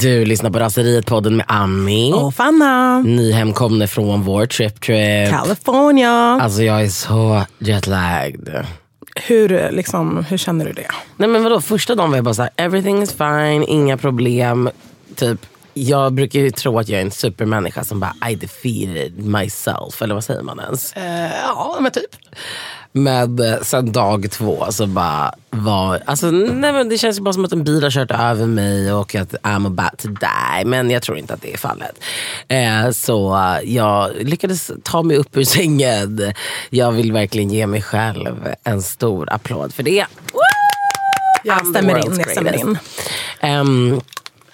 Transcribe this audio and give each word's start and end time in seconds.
Du 0.00 0.24
lyssnar 0.24 0.50
på 0.50 0.58
Raseriet-podden 0.58 1.30
med 1.36 1.46
Ami. 1.48 2.12
Och 2.12 2.34
Fanna. 2.34 2.98
Nyhemkomne 2.98 3.86
från 3.86 4.22
vår 4.22 4.46
trip 4.46 4.80
trip. 4.80 5.30
California. 5.30 6.10
Alltså 6.10 6.62
jag 6.62 6.82
är 6.82 6.88
så 6.88 7.42
jetlagged. 7.58 8.66
Hur, 9.26 9.70
liksom, 9.72 10.24
hur 10.28 10.36
känner 10.36 10.64
du 10.64 10.72
det? 10.72 10.86
Nej 11.16 11.28
men 11.28 11.42
vadå, 11.42 11.60
första 11.60 11.94
dagen 11.94 12.10
var 12.10 12.16
jag 12.16 12.24
bara 12.24 12.34
såhär, 12.34 12.50
everything 12.56 13.02
is 13.02 13.12
fine, 13.12 13.64
inga 13.68 13.96
problem. 13.96 14.70
Typ, 15.14 15.46
jag 15.82 16.12
brukar 16.12 16.40
ju 16.40 16.50
tro 16.50 16.78
att 16.78 16.88
jag 16.88 17.00
är 17.00 17.04
en 17.04 17.10
supermänniska 17.10 17.84
som 17.84 18.00
bara 18.00 18.14
I 18.30 18.34
defeated 18.34 19.18
myself. 19.18 20.02
Eller 20.02 20.14
vad 20.14 20.24
säger 20.24 20.42
man 20.42 20.60
ens? 20.60 20.96
Uh, 20.96 21.02
ja, 21.42 21.76
men 21.80 21.92
typ. 21.92 22.16
Men 22.92 23.38
eh, 23.38 23.60
sen 23.62 23.92
dag 23.92 24.30
två 24.30 24.66
så 24.70 24.86
bara 24.86 25.34
var, 25.50 26.02
alltså 26.06 26.30
nej 26.30 26.72
men 26.72 26.88
det 26.88 26.98
känns 26.98 27.18
ju 27.18 27.22
bara 27.22 27.32
som 27.32 27.44
att 27.44 27.52
en 27.52 27.64
bil 27.64 27.82
har 27.82 27.90
kört 27.90 28.10
över 28.10 28.46
mig 28.46 28.92
och 28.92 29.14
att 29.14 29.34
I'm 29.34 29.66
about 29.66 29.98
to 29.98 30.08
die. 30.08 30.64
Men 30.64 30.90
jag 30.90 31.02
tror 31.02 31.18
inte 31.18 31.34
att 31.34 31.42
det 31.42 31.52
är 31.52 31.56
fallet. 31.56 32.04
Eh, 32.48 32.90
så 32.90 33.36
eh, 33.36 33.74
jag 33.74 34.10
lyckades 34.20 34.70
ta 34.82 35.02
mig 35.02 35.16
upp 35.16 35.36
ur 35.36 35.44
sängen. 35.44 36.32
Jag 36.70 36.92
vill 36.92 37.12
verkligen 37.12 37.50
ge 37.50 37.66
mig 37.66 37.82
själv 37.82 38.54
en 38.64 38.82
stor 38.82 39.32
applåd 39.32 39.74
för 39.74 39.82
det. 39.82 40.06
Woo! 40.32 40.40
Jag 41.44 41.66
stämmer 41.66 42.06
in. 42.06 42.18
Jag 42.18 42.30
stämmer 42.30 42.56
in. 42.56 42.78
Ehm, 43.40 44.00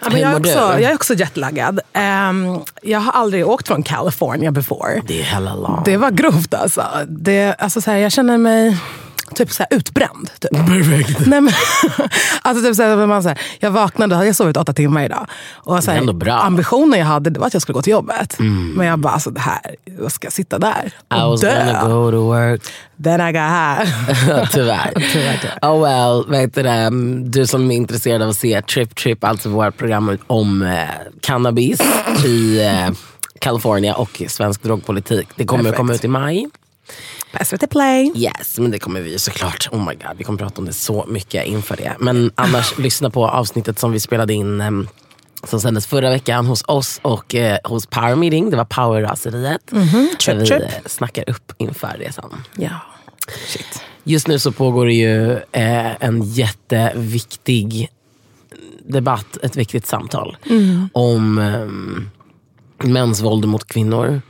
Ja, 0.05 0.11
men 0.13 0.21
jag, 0.21 0.33
är 0.33 0.37
också, 0.37 0.59
jag 0.59 0.83
är 0.83 0.95
också 0.95 1.15
jetlaggad. 1.15 1.81
Ehm, 1.93 2.61
jag 2.83 3.01
har 3.01 3.13
aldrig 3.13 3.49
åkt 3.49 3.69
från 3.69 3.83
California 3.83 4.51
before. 4.51 5.03
Det 5.07 5.21
är 5.21 5.25
hella 5.25 5.55
långt. 5.55 5.85
Det 5.85 5.97
var 5.97 6.11
grovt 6.11 6.55
alltså. 6.55 6.85
Det, 7.09 7.55
alltså 7.59 7.81
så 7.81 7.91
här, 7.91 7.99
jag 7.99 8.13
känner 8.13 8.39
mig 8.39 8.79
typ 9.35 9.51
så 9.51 9.63
här 9.71 9.79
utbränd. 9.79 10.31
Typ. 10.41 10.51
Perfekt. 10.51 11.27
Nej, 11.27 11.41
men, 11.41 11.53
alltså 12.43 12.65
typ 12.65 12.77
så 12.77 12.83
här, 12.83 13.07
man, 13.07 13.23
så 13.23 13.29
här, 13.29 13.41
jag 13.61 13.71
vaknade, 13.71 14.15
hade 14.15 14.27
jag 14.27 14.37
sovit 14.37 14.57
åtta 14.57 14.73
timmar 14.73 15.05
idag. 15.05 15.27
Och 15.53 15.85
så 15.85 15.91
här, 15.91 16.13
bra. 16.13 16.35
Ambitionen 16.35 16.99
jag 16.99 17.07
hade 17.07 17.31
det 17.31 17.41
var 17.41 17.47
att 17.47 17.53
jag 17.53 17.63
skulle 17.63 17.75
gå 17.75 17.83
till 17.83 17.91
jobbet. 17.91 18.37
Men 18.75 18.87
jag 18.87 18.99
bara, 18.99 19.13
alltså 19.13 19.31
det 19.31 19.41
här, 19.41 19.75
jag 19.99 20.13
ska 20.13 20.31
sitta 20.31 20.59
där 20.59 20.87
I 20.87 21.15
och 21.15 21.31
was 21.31 21.41
dö. 21.41 21.65
gonna 21.67 21.89
go 21.89 22.11
to 22.11 22.17
work. 22.17 22.63
Then 23.05 23.21
I 23.21 23.33
got 23.33 23.43
high. 23.43 23.85
tyvärr. 24.53 24.93
Tyvärr, 25.13 25.39
tyvärr. 25.43 25.59
Oh 25.63 25.83
well, 25.83 26.31
vet 26.31 26.55
du, 26.55 26.63
det, 26.63 26.91
du 27.25 27.47
som 27.47 27.71
är 27.71 27.77
intresserad 27.77 28.23
av 28.23 28.29
att 28.29 28.37
se 28.37 28.63
Trip 28.63 28.97
Trip, 28.97 29.25
alltså 29.25 29.49
vårt 29.49 29.77
program 29.77 30.19
om 30.27 30.63
eh, 30.63 30.85
cannabis 31.21 31.81
i 32.25 32.63
eh, 32.63 32.91
California 33.39 33.95
och 33.95 34.23
svensk 34.29 34.63
drogpolitik. 34.63 35.29
Det 35.37 35.45
kommer 35.45 35.71
att 35.71 35.77
komma 35.77 35.95
ut 35.95 36.05
i 36.05 36.09
maj. 36.09 36.49
På 37.39 37.45
SVT 37.45 37.71
Play. 37.71 38.13
Yes, 38.17 38.59
men 38.59 38.71
det 38.71 38.79
kommer 38.79 39.01
vi 39.01 39.19
såklart. 39.19 39.69
Oh 39.73 39.79
my 39.89 39.95
god, 39.95 40.17
vi 40.19 40.25
kommer 40.25 40.39
prata 40.39 40.59
om 40.59 40.65
det 40.65 40.73
så 40.73 41.05
mycket 41.09 41.47
inför 41.47 41.77
det. 41.77 41.93
Men 41.99 42.31
annars, 42.35 42.79
lyssna 42.79 43.11
på 43.11 43.29
avsnittet 43.29 43.79
som 43.79 43.93
vi 43.93 44.01
spelade 44.01 44.35
in 44.35 44.61
em, 44.61 44.89
som 45.45 45.61
sändes 45.61 45.87
förra 45.87 46.11
veckan 46.11 46.47
hos 46.47 46.65
oss 46.67 47.01
och 47.03 47.35
eh, 47.35 47.59
hos 47.65 47.87
Power 47.87 48.17
Meeting. 48.17 48.51
Det 48.51 48.57
var 48.57 48.65
Power-raseriet. 48.65 49.61
där 49.71 50.17
Trip, 50.19 50.61
vi 50.61 50.65
eh, 50.65 50.71
snackar 50.87 51.31
upp 51.31 51.53
inför 51.59 51.97
resan. 51.99 52.45
Ja. 52.57 52.81
Shit. 53.47 53.83
Just 54.05 54.29
nu 54.29 54.39
så 54.39 54.53
pågår 54.53 54.87
det 54.87 54.95
ju 54.95 55.33
eh, 55.33 56.03
en 56.05 56.23
jätteviktig 56.23 57.89
debatt, 58.87 59.37
ett 59.43 59.57
viktigt 59.57 59.87
samtal 59.87 60.37
om 60.93 61.39
eh, 61.39 62.89
mäns 62.89 63.21
våld 63.21 63.45
mot 63.45 63.67
kvinnor. 63.67 64.23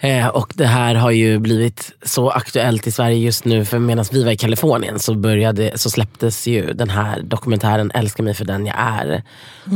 Eh, 0.00 0.26
och 0.26 0.52
det 0.56 0.66
här 0.66 0.94
har 0.94 1.10
ju 1.10 1.38
blivit 1.38 1.92
så 2.02 2.30
aktuellt 2.30 2.86
i 2.86 2.92
Sverige 2.92 3.16
just 3.16 3.44
nu 3.44 3.64
för 3.64 3.78
medan 3.78 4.04
vi 4.12 4.24
var 4.24 4.32
i 4.32 4.36
Kalifornien 4.36 4.98
så, 4.98 5.14
började, 5.14 5.78
så 5.78 5.90
släpptes 5.90 6.46
ju 6.46 6.72
den 6.72 6.90
här 6.90 7.22
dokumentären 7.22 7.90
Älska 7.94 8.22
mig 8.22 8.34
för 8.34 8.44
den 8.44 8.66
jag 8.66 8.76
är. 8.78 9.22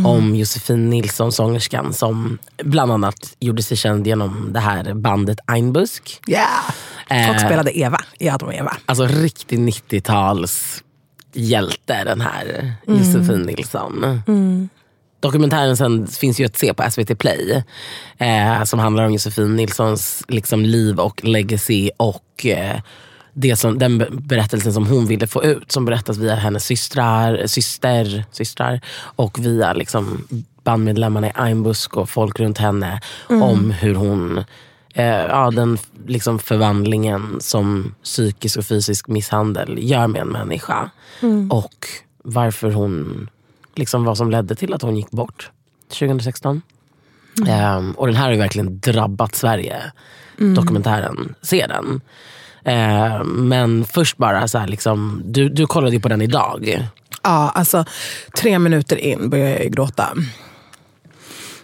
Om 0.05 0.37
Josefin 0.37 0.91
Nilsson, 0.91 1.33
sångerskan 1.33 1.93
som 1.93 2.39
bland 2.63 2.93
annat 2.93 3.37
gjorde 3.41 3.63
sig 3.63 3.77
känd 3.77 4.07
genom 4.07 4.53
det 4.53 4.61
här 4.61 4.95
bandet 4.95 5.39
Einbusk. 5.47 6.21
Yeah. 6.27 7.31
Eh. 7.31 7.47
spelade 7.47 7.79
Eva 7.79 8.01
i 8.19 8.29
Adam 8.29 8.49
och 8.49 8.55
Eva. 8.55 8.77
Alltså 8.87 9.07
riktig 9.07 9.59
90-tals 9.59 10.83
hjälte 11.33 12.05
den 12.05 12.21
här 12.21 12.75
Josefin 12.87 13.43
Nilsson. 13.43 14.23
Dokumentären 15.23 15.77
sen 15.77 16.07
finns 16.07 16.41
ju 16.41 16.45
att 16.45 16.57
se 16.57 16.75
på 16.75 16.91
SVT 16.91 17.19
Play. 17.19 17.65
Eh, 18.19 18.65
som 18.65 18.79
handlar 18.79 19.05
om 19.05 19.13
Josefin 19.13 19.57
Nilssons 19.57 20.25
liksom, 20.29 20.65
liv 20.65 21.01
och 21.01 21.25
legacy 21.25 21.91
och 21.97 22.47
eh, 22.47 22.81
det 23.35 23.57
som, 23.57 23.79
den 23.79 23.99
be- 23.99 24.09
berättelsen 24.11 24.73
som 24.73 24.87
hon 24.87 25.07
ville 25.07 25.27
få 25.27 25.45
ut. 25.45 25.73
Som 25.73 25.85
berättas 25.85 26.17
via 26.19 26.35
hennes 26.35 26.65
systrar, 26.65 27.47
syster, 27.47 28.25
systrar 28.31 28.81
och 29.17 29.39
via 29.39 29.73
liksom, 29.73 30.25
bandmedlemmarna 30.65 31.27
i 31.27 31.33
Einbusk 31.35 31.97
och 31.97 32.11
folk 32.11 32.41
runt 32.41 32.59
henne. 32.59 33.01
Om 33.29 33.71
hur 33.71 33.95
hon 33.95 34.45
eh, 34.95 35.05
ja, 35.07 35.51
den 35.51 35.79
liksom 36.07 36.39
förvandlingen 36.39 37.37
som 37.41 37.95
psykisk 38.05 38.57
och 38.59 38.65
fysisk 38.65 39.09
misshandel 39.09 39.79
gör 39.81 40.07
med 40.07 40.21
en 40.23 40.29
människa. 40.29 40.91
Och 41.51 41.87
varför 42.25 42.71
hon, 42.71 43.29
liksom 43.75 44.05
vad 44.05 44.17
som 44.17 44.31
ledde 44.31 44.55
till 44.55 44.75
att 44.75 44.83
hon 44.83 44.97
gick 44.97 45.11
bort 45.11 45.51
2016. 45.89 46.63
Ehm, 47.49 47.93
och 47.93 48.07
den 48.07 48.17
här 48.17 48.25
har 48.25 48.33
ju 48.33 48.39
verkligen 48.39 48.81
drabbat 48.81 49.35
Sverige, 49.35 49.93
dokumentären. 50.37 51.35
Se 51.43 51.67
den. 51.67 52.01
Ehm, 52.65 53.49
men 53.49 53.85
först 53.85 54.17
bara, 54.17 54.49
så 54.49 54.59
här, 54.59 54.67
liksom, 54.67 55.23
du, 55.25 55.49
du 55.49 55.67
kollade 55.67 55.93
ju 55.93 56.01
på 56.01 56.09
den 56.09 56.23
idag. 56.23 56.89
Ja, 57.23 57.51
alltså 57.55 57.85
tre 58.37 58.59
minuter 58.59 58.97
in 58.97 59.31
började 59.31 59.63
jag 59.63 59.73
gråta. 59.73 60.09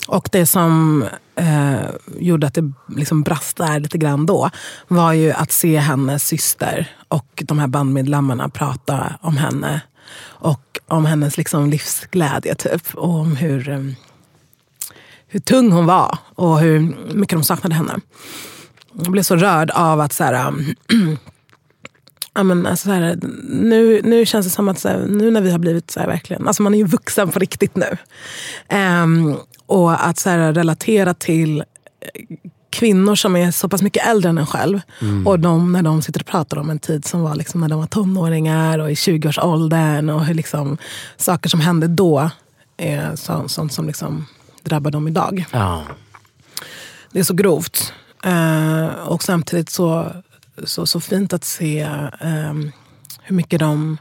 Och 0.08 0.28
det 0.32 0.46
som 0.46 1.04
eh, 1.36 1.90
gjorde 2.18 2.46
att 2.46 2.54
det 2.54 2.72
liksom 2.96 3.22
brast 3.22 3.56
där 3.56 3.80
lite 3.80 3.98
grann 3.98 4.26
då 4.26 4.50
var 4.88 5.12
ju 5.12 5.32
att 5.32 5.52
se 5.52 5.78
hennes 5.78 6.26
syster 6.26 6.90
och 7.08 7.42
de 7.46 7.58
här 7.58 7.66
bandmedlemmarna 7.66 8.48
prata 8.48 9.18
om 9.20 9.36
henne. 9.36 9.80
Och 10.20 10.78
om 10.88 11.06
hennes 11.06 11.36
liksom 11.36 11.70
livsglädje 11.70 12.54
typ. 12.54 12.94
Och 12.94 13.14
om 13.14 13.36
hur, 13.36 13.68
eh, 13.68 13.80
hur 15.26 15.40
tung 15.40 15.72
hon 15.72 15.86
var 15.86 16.18
och 16.34 16.60
hur 16.60 16.80
mycket 17.14 17.38
de 17.38 17.44
saknade 17.44 17.74
henne. 17.74 18.00
Jag 18.92 19.12
blev 19.12 19.22
så 19.22 19.36
rörd 19.36 19.70
av 19.70 20.00
att 20.00 20.12
så 20.12 20.24
här, 20.24 20.32
ehm, 20.32 20.74
Ja, 22.34 22.42
men 22.42 22.66
alltså 22.66 22.88
så 22.88 22.92
här, 22.92 23.18
nu, 23.48 24.00
nu 24.04 24.26
känns 24.26 24.46
det 24.46 24.50
som 24.50 24.68
att 24.68 24.78
så 24.78 24.88
här, 24.88 25.06
nu 25.06 25.30
när 25.30 25.40
vi 25.40 25.50
har 25.50 25.58
blivit 25.58 25.90
så 25.90 26.00
här, 26.00 26.06
verkligen, 26.06 26.48
alltså 26.48 26.62
man 26.62 26.74
är 26.74 26.78
ju 26.78 26.84
vuxen 26.84 27.30
på 27.30 27.38
riktigt 27.38 27.76
nu. 27.76 27.96
Um, 28.76 29.36
och 29.66 30.06
att 30.06 30.18
så 30.18 30.30
här, 30.30 30.52
relatera 30.52 31.14
till 31.14 31.58
eh, 31.58 31.64
kvinnor 32.70 33.14
som 33.14 33.36
är 33.36 33.50
så 33.50 33.68
pass 33.68 33.82
mycket 33.82 34.06
äldre 34.06 34.30
än 34.30 34.38
en 34.38 34.46
själv. 34.46 34.80
Och 35.26 35.40
de, 35.40 35.72
när 35.72 35.82
de 35.82 36.02
sitter 36.02 36.20
och 36.20 36.26
pratar 36.26 36.56
om 36.56 36.70
en 36.70 36.78
tid 36.78 37.04
som 37.04 37.22
var 37.22 37.34
liksom 37.34 37.60
när 37.60 37.68
de 37.68 37.78
var 37.78 37.86
tonåringar 37.86 38.78
och 38.78 38.90
i 38.90 38.94
20-årsåldern. 38.94 40.10
Och 40.10 40.24
hur 40.24 40.34
liksom, 40.34 40.78
saker 41.16 41.48
som 41.48 41.60
hände 41.60 41.88
då 41.88 42.30
är 42.76 43.16
så, 43.16 43.48
sånt 43.48 43.72
som 43.72 43.86
liksom 43.86 44.26
drabbar 44.62 44.90
dem 44.90 45.08
idag. 45.08 45.44
Ja. 45.52 45.82
Det 47.12 47.18
är 47.18 47.24
så 47.24 47.34
grovt. 47.34 47.92
Eh, 48.24 48.86
och 48.86 49.22
samtidigt 49.22 49.70
så, 49.70 50.12
så, 50.64 50.86
så 50.86 51.00
fint 51.00 51.32
att 51.32 51.44
se 51.44 51.80
eh, 52.20 52.54
hur 53.22 53.36
mycket 53.36 53.60
de 53.60 53.98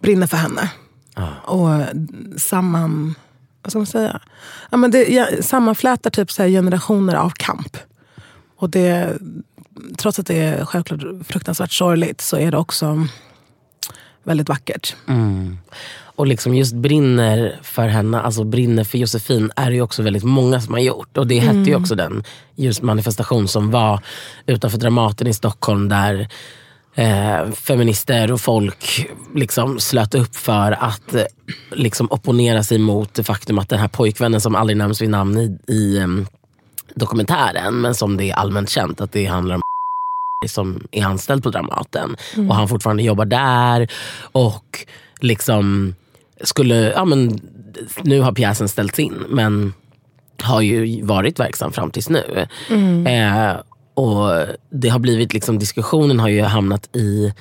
brinner 0.00 0.26
för 0.26 0.36
henne. 0.36 0.70
Och 1.44 1.68
samman... 2.36 3.14
Vad 3.66 3.72
ska 3.72 3.78
man 3.78 3.86
säga? 3.86 4.20
Ja, 4.70 4.76
men 4.76 4.90
det 4.90 5.04
ja, 5.04 5.26
sammanflätar 5.40 6.10
typ 6.10 6.30
så 6.30 6.42
generationer 6.42 7.14
av 7.14 7.30
kamp. 7.30 7.76
Och 8.56 8.70
det, 8.70 9.18
trots 9.96 10.18
att 10.18 10.26
det 10.26 10.38
är 10.38 10.64
självklart 10.64 11.00
fruktansvärt 11.26 11.72
sorgligt 11.72 12.20
så 12.20 12.36
är 12.36 12.50
det 12.50 12.56
också 12.56 13.06
väldigt 14.22 14.48
vackert. 14.48 14.96
Och 16.16 16.26
liksom 16.26 16.54
just 16.54 16.74
brinner 16.74 17.58
för 17.62 17.88
henne, 17.88 18.20
alltså 18.20 18.44
brinner 18.44 18.84
för 18.84 18.98
Josefin 18.98 19.50
är 19.56 19.70
det 19.70 19.76
ju 19.76 19.82
också 19.82 20.02
väldigt 20.02 20.24
många 20.24 20.60
som 20.60 20.74
har 20.74 20.80
gjort. 20.80 21.18
Och 21.18 21.26
det 21.26 21.38
hette 21.38 21.70
ju 21.70 21.76
också 21.76 21.94
den 21.94 22.24
just 22.54 22.82
manifestation 22.82 23.48
som 23.48 23.70
var 23.70 24.00
utanför 24.46 24.78
Dramaten 24.78 25.26
i 25.26 25.34
Stockholm 25.34 25.88
där 25.88 26.28
eh, 26.96 27.50
feminister 27.52 28.32
och 28.32 28.40
folk 28.40 29.06
liksom 29.34 29.80
slöt 29.80 30.14
upp 30.14 30.36
för 30.36 30.72
att 30.72 31.14
eh, 31.14 31.22
liksom 31.70 32.10
opponera 32.10 32.62
sig 32.62 32.78
mot 32.78 33.14
det 33.14 33.24
faktum 33.24 33.58
att 33.58 33.68
den 33.68 33.78
här 33.78 33.88
pojkvännen 33.88 34.40
som 34.40 34.54
aldrig 34.54 34.76
nämns 34.76 35.02
vid 35.02 35.10
namn 35.10 35.38
i, 35.38 35.72
i 35.72 36.06
dokumentären 36.94 37.80
men 37.80 37.94
som 37.94 38.16
det 38.16 38.30
är 38.30 38.34
allmänt 38.34 38.70
känt 38.70 39.00
att 39.00 39.12
det 39.12 39.26
handlar 39.26 39.54
om 39.54 39.62
som 40.48 40.86
är 40.90 41.04
anställd 41.04 41.42
på 41.42 41.50
Dramaten 41.50 42.16
och 42.48 42.54
han 42.54 42.68
fortfarande 42.68 43.02
jobbar 43.02 43.24
där. 43.24 43.88
Och 44.32 44.86
liksom 45.20 45.94
skulle, 46.40 46.92
ja 46.92 47.04
men 47.04 47.40
nu 48.02 48.20
har 48.20 48.32
pjäsen 48.32 48.68
ställts 48.68 48.98
in 48.98 49.24
men 49.28 49.72
har 50.42 50.60
ju 50.60 51.02
varit 51.02 51.40
verksam 51.40 51.72
fram 51.72 51.90
tills 51.90 52.08
nu. 52.08 52.46
Eh, 53.06 53.56
och 53.96 54.46
det 54.70 54.88
har 54.88 54.98
blivit 54.98 55.32
liksom, 55.32 55.58
diskussionen 55.58 56.20
har 56.20 56.28
ju 56.28 56.42
hamnat 56.42 56.96
i 56.96 57.32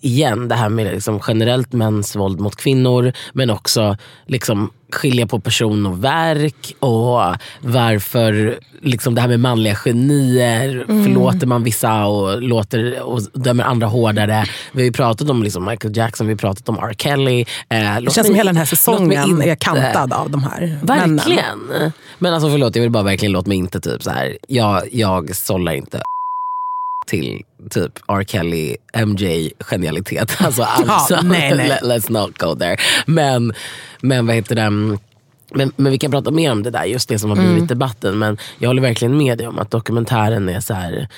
igen 0.00 0.48
det 0.48 0.54
här 0.54 0.68
med 0.68 0.86
liksom 0.86 1.20
generellt 1.28 1.72
mäns 1.72 2.16
våld 2.16 2.40
mot 2.40 2.56
kvinnor 2.56 3.12
men 3.32 3.50
också 3.50 3.96
liksom 4.26 4.70
skilja 4.92 5.26
på 5.26 5.40
person 5.40 5.86
och 5.86 6.04
verk 6.04 6.74
och 6.78 7.20
varför 7.60 8.58
liksom 8.82 9.14
det 9.14 9.20
här 9.20 9.28
med 9.28 9.40
manliga 9.40 9.74
genier, 9.74 10.84
mm. 10.88 11.04
förlåter 11.04 11.46
man 11.46 11.64
vissa 11.64 12.06
och, 12.06 12.42
låter, 12.42 13.02
och 13.02 13.20
dömer 13.34 13.64
andra 13.64 13.86
hårdare. 13.86 14.44
Vi 14.72 14.80
har 14.80 14.84
ju 14.84 14.92
pratat 14.92 15.30
om 15.30 15.42
liksom 15.42 15.64
Michael 15.64 15.96
Jackson, 15.96 16.26
vi 16.26 16.32
har 16.32 16.38
pratat 16.38 16.68
om 16.68 16.78
R. 16.78 16.94
Kelly. 16.98 17.40
Eh, 17.68 18.00
det 18.00 18.12
känns 18.12 18.26
som 18.26 18.36
hela 18.36 18.48
den 18.48 18.56
här 18.56 18.64
säsongen 18.64 19.28
inte, 19.28 19.50
är 19.50 19.54
kantad 19.54 20.12
av 20.12 20.30
de 20.30 20.42
här 20.42 20.78
Verkligen. 20.82 21.58
Männen. 21.58 21.92
Men 22.18 22.34
alltså 22.34 22.50
förlåt, 22.50 22.76
jag 22.76 22.82
vill 22.82 22.90
bara 22.90 23.02
verkligen 23.02 23.32
låta 23.32 23.48
mig 23.48 23.58
inte 23.58 23.80
typ 23.80 24.02
så 24.02 24.10
här. 24.10 24.36
jag, 24.48 24.82
jag 24.92 25.36
sållar 25.36 25.72
inte 25.72 26.02
till 27.10 27.42
typ 27.70 27.98
R. 28.08 28.24
Kelly, 28.24 28.76
MJ 29.06 29.50
genialitet. 29.60 30.36
Alltså, 30.38 30.62
alltså 30.86 31.14
ja, 31.14 31.22
nej, 31.22 31.54
nej. 31.54 31.70
let's 31.82 32.10
not 32.12 32.38
go 32.38 32.56
there. 32.56 32.76
Men, 33.06 33.52
men 34.00 34.26
vad 34.26 34.36
heter 34.36 34.54
det? 34.54 34.70
Men, 35.50 35.72
men 35.76 35.92
vi 35.92 35.98
kan 35.98 36.10
prata 36.10 36.30
mer 36.30 36.52
om 36.52 36.62
det 36.62 36.70
där, 36.70 36.84
just 36.84 37.08
det 37.08 37.18
som 37.18 37.30
har 37.30 37.36
blivit 37.36 37.54
mm. 37.54 37.66
debatten. 37.66 38.18
Men 38.18 38.38
jag 38.58 38.68
håller 38.68 38.82
verkligen 38.82 39.16
med 39.16 39.38
dig 39.38 39.46
om 39.46 39.58
att 39.58 39.70
dokumentären 39.70 40.48
är 40.48 40.60
så 40.60 40.74
här, 40.74 41.08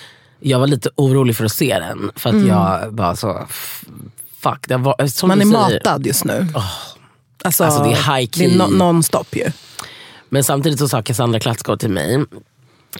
Jag 0.40 0.58
var 0.58 0.66
lite 0.66 0.90
orolig 0.94 1.36
för 1.36 1.44
att 1.44 1.52
se 1.52 1.78
den. 1.78 2.10
För 2.16 2.30
att 2.30 2.34
mm. 2.34 2.48
jag 2.48 2.94
bara 2.94 3.16
så, 3.16 3.46
fuck. 4.40 4.68
Det 4.68 4.76
var, 4.76 5.06
som 5.06 5.28
Man 5.28 5.40
är 5.40 5.44
säger, 5.44 5.80
matad 5.84 6.06
just 6.06 6.24
nu. 6.24 6.46
Oh, 6.54 6.64
alltså, 7.44 7.64
alltså, 7.64 7.82
det 7.82 7.90
är 7.90 8.16
high 8.16 8.30
key. 8.30 8.48
Det 8.48 8.64
är 8.64 8.68
non-stop 8.68 9.36
ju. 9.36 9.50
Men 10.28 10.44
samtidigt 10.44 10.78
så 10.78 10.88
sa 10.88 11.02
Cassandra 11.02 11.40
Klatsgård 11.40 11.80
till 11.80 11.90
mig 11.90 12.24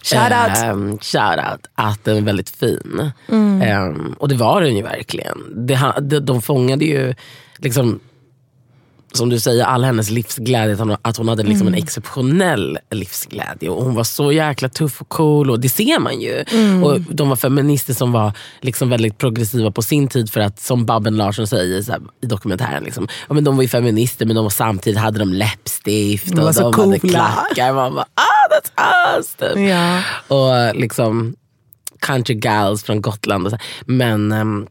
Shoutout. 0.01 0.63
Um, 0.63 0.97
shoutout. 0.97 1.67
Att 1.75 2.03
den 2.03 2.17
är 2.17 2.21
väldigt 2.21 2.49
fin. 2.49 3.11
Mm. 3.29 3.87
Um, 3.89 4.15
och 4.19 4.29
det 4.29 4.35
var 4.35 4.61
den 4.61 4.75
ju 4.75 4.83
verkligen. 4.83 5.67
Det, 5.67 5.93
de, 6.01 6.19
de 6.19 6.41
fångade 6.41 6.85
ju 6.85 7.15
liksom 7.57 7.99
som 9.13 9.29
du 9.29 9.39
säger, 9.39 9.63
all 9.63 9.83
hennes 9.83 10.09
livsglädje, 10.09 10.97
att 11.01 11.17
hon 11.17 11.27
hade 11.27 11.43
liksom 11.43 11.67
mm. 11.67 11.73
en 11.73 11.83
exceptionell 11.83 12.77
livsglädje. 12.91 13.69
Och 13.69 13.83
hon 13.83 13.95
var 13.95 14.03
så 14.03 14.31
jäkla 14.31 14.69
tuff 14.69 15.01
och 15.01 15.09
cool 15.09 15.51
och 15.51 15.59
det 15.59 15.69
ser 15.69 15.99
man 15.99 16.21
ju. 16.21 16.43
Mm. 16.51 16.83
Och 16.83 16.99
De 16.99 17.29
var 17.29 17.35
feminister 17.35 17.93
som 17.93 18.11
var 18.11 18.33
liksom 18.61 18.89
väldigt 18.89 19.17
progressiva 19.17 19.71
på 19.71 19.81
sin 19.81 20.07
tid 20.07 20.29
för 20.29 20.39
att 20.39 20.59
som 20.59 20.85
Babben 20.85 21.17
Larsson 21.17 21.47
säger 21.47 21.91
här, 21.91 22.01
i 22.21 22.25
dokumentären, 22.25 22.83
liksom, 22.83 23.07
ja, 23.27 23.33
men 23.33 23.43
de 23.43 23.55
var 23.55 23.63
ju 23.63 23.69
feminister 23.69 24.25
men 24.25 24.35
de 24.35 24.45
var, 24.45 24.49
samtidigt 24.49 24.99
hade 24.99 25.19
de 25.19 25.33
läppstift 25.33 26.29
och 26.29 26.35
de, 26.35 26.53
de 26.53 26.73
hade 26.73 26.99
klackar. 26.99 27.73
Man 27.73 27.95
bara, 27.95 28.05
ah 28.15 28.43
that's 28.51 29.17
us! 29.17 29.35
Typ. 29.35 29.69
Ja. 29.69 30.01
Och 30.27 30.75
liksom 30.75 31.35
country 31.99 32.35
gals 32.35 32.83
från 32.83 33.01
Gotland. 33.01 33.45
Och 33.45 33.51
så. 33.51 33.57
Men 33.85 34.31
um, 34.31 34.67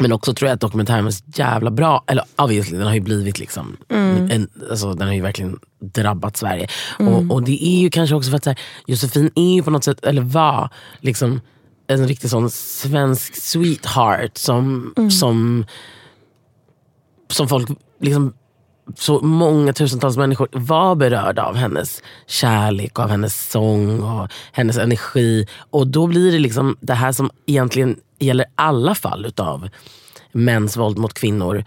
men 0.00 0.12
också 0.12 0.34
tror 0.34 0.48
jag 0.48 0.54
att 0.54 0.60
dokumentären 0.60 1.04
var 1.04 1.10
så 1.10 1.24
jävla 1.34 1.70
bra. 1.70 2.04
Eller 2.06 2.24
obviously, 2.36 2.78
den 2.78 2.86
har 2.86 2.94
ju 2.94 3.00
blivit 3.00 3.38
liksom, 3.38 3.76
mm. 3.88 4.30
en, 4.30 4.48
alltså, 4.70 4.94
den 4.94 5.06
har 5.08 5.14
ju 5.14 5.22
verkligen 5.22 5.58
drabbat 5.80 6.36
Sverige. 6.36 6.68
Mm. 6.98 7.14
Och, 7.14 7.34
och, 7.34 7.42
det 7.42 7.66
är 7.66 7.80
ju 7.80 7.90
kanske 7.90 8.14
också 8.14 8.30
för 8.30 8.36
att 8.36 8.46
här, 8.46 8.58
Josefin 8.86 9.30
är 9.34 9.54
ju 9.54 9.62
på 9.62 9.70
något 9.70 9.84
sätt, 9.84 10.04
eller 10.04 10.22
var, 10.22 10.70
liksom, 11.00 11.40
en 11.86 12.08
riktig 12.08 12.30
sån 12.30 12.50
svensk 12.50 13.36
sweetheart 13.36 14.36
som, 14.38 14.94
mm. 14.96 15.10
som, 15.10 15.66
som 17.30 17.48
folk 17.48 17.68
liksom 18.00 18.34
så 18.96 19.20
många 19.20 19.72
tusentals 19.72 20.16
människor 20.16 20.48
var 20.52 20.94
berörda 20.94 21.42
av 21.42 21.54
hennes 21.54 22.02
kärlek, 22.26 22.98
av 22.98 23.08
hennes 23.08 23.50
sång 23.50 24.02
och 24.02 24.28
hennes 24.52 24.78
energi. 24.78 25.46
Och 25.70 25.86
då 25.86 26.06
blir 26.06 26.32
det 26.32 26.38
liksom 26.38 26.76
det 26.80 26.94
här 26.94 27.12
som 27.12 27.30
egentligen 27.46 27.96
gäller 28.18 28.46
alla 28.54 28.94
fall 28.94 29.26
utav 29.26 29.68
mäns 30.32 30.76
våld 30.76 30.98
mot 30.98 31.14
kvinnor 31.14 31.64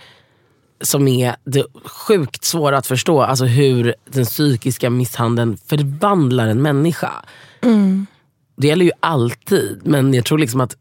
som 0.81 1.07
är 1.07 1.35
det 1.43 1.65
sjukt 1.85 2.43
svåra 2.43 2.77
att 2.77 2.87
förstå. 2.87 3.21
Alltså 3.21 3.45
hur 3.45 3.95
den 4.05 4.25
psykiska 4.25 4.89
misshandeln 4.89 5.57
förvandlar 5.57 6.47
en 6.47 6.61
människa. 6.61 7.11
Mm. 7.61 8.05
Det 8.57 8.67
gäller 8.67 8.85
ju 8.85 8.91
alltid, 8.99 9.81
men 9.83 10.13
jag 10.13 10.25
tror 10.25 10.37
liksom 10.37 10.61
att 10.61 10.77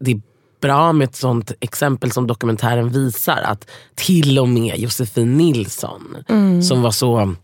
det 0.00 0.10
är 0.10 0.20
bra 0.60 0.92
med 0.92 1.08
ett 1.08 1.16
sånt 1.16 1.52
exempel 1.60 2.12
som 2.12 2.26
dokumentären 2.26 2.88
visar. 2.88 3.42
Att 3.44 3.70
till 3.94 4.38
och 4.38 4.48
med 4.48 4.78
Josefin 4.78 5.36
Nilsson, 5.36 6.16
mm. 6.28 6.62
som 6.62 6.82
var 6.82 6.90
så 6.90 7.34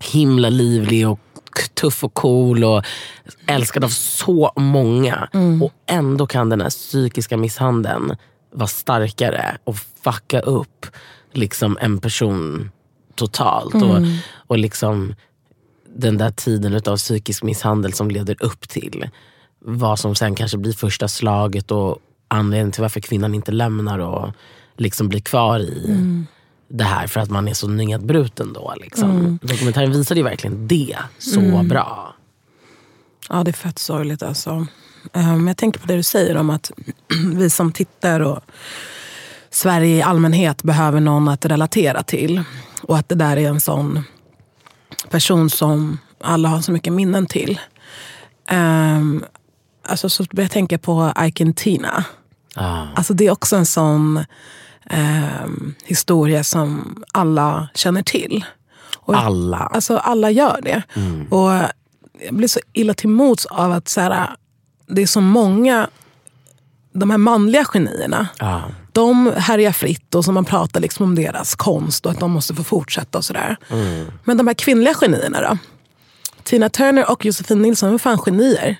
himla 0.00 0.48
livlig 0.48 1.08
och 1.08 1.20
tuff 1.74 2.04
och 2.04 2.14
cool 2.14 2.64
och 2.64 2.84
älskad 3.46 3.84
av 3.84 3.88
så 3.88 4.52
många. 4.56 5.28
Mm. 5.32 5.62
Och 5.62 5.72
ändå 5.86 6.26
kan 6.26 6.48
den 6.48 6.60
här 6.60 6.70
psykiska 6.70 7.36
misshandeln 7.36 8.16
vara 8.52 8.68
starkare 8.68 9.58
och 9.64 9.76
fucka 10.04 10.40
upp 10.40 10.86
liksom 11.32 11.78
en 11.80 11.98
person 11.98 12.70
totalt. 13.14 13.74
Mm. 13.74 13.90
Och, 13.90 14.02
och 14.46 14.58
liksom 14.58 15.14
den 15.96 16.18
där 16.18 16.30
tiden 16.30 16.80
av 16.86 16.96
psykisk 16.96 17.42
misshandel 17.42 17.92
som 17.92 18.10
leder 18.10 18.36
upp 18.40 18.68
till 18.68 19.08
vad 19.58 19.98
som 19.98 20.14
sen 20.14 20.34
kanske 20.34 20.58
blir 20.58 20.72
första 20.72 21.08
slaget 21.08 21.70
och 21.70 21.98
anledningen 22.28 22.72
till 22.72 22.82
varför 22.82 23.00
kvinnan 23.00 23.34
inte 23.34 23.52
lämnar 23.52 23.98
och 23.98 24.32
liksom 24.76 25.08
blir 25.08 25.20
kvar 25.20 25.60
i 25.60 25.84
mm. 25.88 26.26
det 26.68 26.84
här 26.84 27.06
för 27.06 27.20
att 27.20 27.30
man 27.30 27.48
är 27.48 27.54
så 27.54 27.68
nedbruten 27.68 28.52
då. 28.52 28.74
Liksom. 28.80 29.10
Mm. 29.10 29.38
Dokumentären 29.42 29.92
visade 29.92 30.20
ju 30.20 30.24
verkligen 30.24 30.68
det 30.68 30.96
så 31.18 31.40
mm. 31.40 31.68
bra. 31.68 32.14
Ja, 33.28 33.44
det 33.44 33.50
är 33.50 33.52
fett 33.52 33.78
sorgligt 33.78 34.22
alltså. 34.22 34.66
Um, 35.12 35.48
jag 35.48 35.56
tänker 35.56 35.80
på 35.80 35.86
det 35.86 35.96
du 35.96 36.02
säger 36.02 36.36
om 36.36 36.50
att 36.50 36.72
vi 37.34 37.50
som 37.50 37.72
tittar 37.72 38.20
och 38.20 38.40
Sverige 39.50 39.96
i 39.96 40.02
allmänhet 40.02 40.62
behöver 40.62 41.00
någon 41.00 41.28
att 41.28 41.44
relatera 41.44 42.02
till. 42.02 42.42
Och 42.82 42.98
att 42.98 43.08
det 43.08 43.14
där 43.14 43.36
är 43.36 43.48
en 43.48 43.60
sån 43.60 44.04
person 45.10 45.50
som 45.50 45.98
alla 46.20 46.48
har 46.48 46.60
så 46.60 46.72
mycket 46.72 46.92
minnen 46.92 47.26
till. 47.26 47.60
Um, 48.50 49.24
alltså, 49.88 50.08
så 50.08 50.24
börjar 50.32 50.44
jag 50.44 50.50
tänka 50.50 50.78
på 50.78 51.12
Ike 51.20 51.52
Tina. 51.52 52.04
Ah. 52.54 52.86
Alltså, 52.94 53.14
det 53.14 53.26
är 53.26 53.30
också 53.30 53.56
en 53.56 53.66
sån 53.66 54.24
eh, 54.90 55.46
historia 55.84 56.44
som 56.44 56.96
alla 57.12 57.68
känner 57.74 58.02
till. 58.02 58.44
Och, 58.96 59.16
alla? 59.16 59.58
Alltså 59.58 59.96
alla 59.96 60.30
gör 60.30 60.60
det. 60.62 60.82
Mm. 60.94 61.26
Och 61.32 61.52
Jag 62.26 62.34
blir 62.34 62.48
så 62.48 62.60
illa 62.72 62.94
till 62.94 63.08
mots 63.08 63.46
av 63.46 63.72
att 63.72 63.88
så 63.88 64.00
här, 64.00 64.30
det 64.86 65.02
är 65.02 65.06
så 65.06 65.20
många, 65.20 65.88
de 66.92 67.10
här 67.10 67.18
manliga 67.18 67.64
genierna. 67.64 68.28
Ah. 68.38 68.60
De 68.92 69.32
härjar 69.36 69.72
fritt 69.72 70.14
och 70.14 70.24
så 70.24 70.32
man 70.32 70.44
pratar 70.44 70.80
liksom 70.80 71.04
om 71.04 71.14
deras 71.14 71.54
konst 71.54 72.06
och 72.06 72.12
att 72.12 72.20
de 72.20 72.30
måste 72.30 72.54
få 72.54 72.64
fortsätta. 72.64 73.18
och 73.18 73.24
sådär. 73.24 73.56
Mm. 73.70 74.06
Men 74.24 74.36
de 74.36 74.46
här 74.46 74.54
kvinnliga 74.54 74.94
genierna 74.94 75.40
då? 75.40 75.58
Tina 76.42 76.68
Turner 76.68 77.10
och 77.10 77.24
Josefin 77.24 77.62
Nilsson 77.62 77.94
är 77.94 77.98
fan 77.98 78.18
genier. 78.18 78.76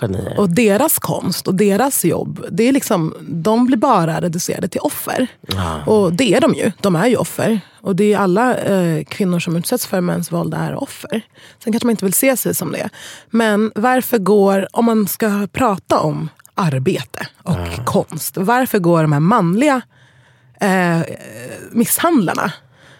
Genier. 0.00 0.40
Och 0.40 0.50
deras 0.50 0.98
konst 0.98 1.48
och 1.48 1.54
deras 1.54 2.04
jobb, 2.04 2.46
det 2.50 2.68
är 2.68 2.72
liksom, 2.72 3.14
de 3.20 3.66
blir 3.66 3.76
bara 3.76 4.20
reducerade 4.20 4.68
till 4.68 4.80
offer. 4.80 5.26
Ah. 5.56 5.92
Och 5.92 6.12
det 6.12 6.34
är 6.34 6.40
de 6.40 6.54
ju. 6.54 6.72
De 6.80 6.96
är 6.96 7.06
ju 7.06 7.16
offer. 7.16 7.60
Och 7.80 7.96
det 7.96 8.12
är 8.12 8.18
alla 8.18 8.56
eh, 8.56 9.04
kvinnor 9.04 9.38
som 9.38 9.56
utsätts 9.56 9.86
för 9.86 10.00
mäns 10.00 10.32
våld 10.32 10.54
är 10.54 10.74
offer. 10.74 11.22
Sen 11.64 11.72
kanske 11.72 11.86
man 11.86 11.90
inte 11.90 12.04
vill 12.04 12.14
se 12.14 12.36
sig 12.36 12.54
som 12.54 12.72
det. 12.72 12.88
Men 13.30 13.72
varför 13.74 14.18
går, 14.18 14.68
om 14.72 14.84
man 14.84 15.08
ska 15.08 15.48
prata 15.52 16.00
om 16.00 16.28
arbete 16.54 17.26
och 17.42 17.56
ah. 17.56 17.84
konst, 17.84 18.36
varför 18.36 18.78
går 18.78 19.02
de 19.02 19.12
här 19.12 19.20
manliga 19.20 19.82
eh, 20.60 21.00
misshandlarna, 21.72 22.52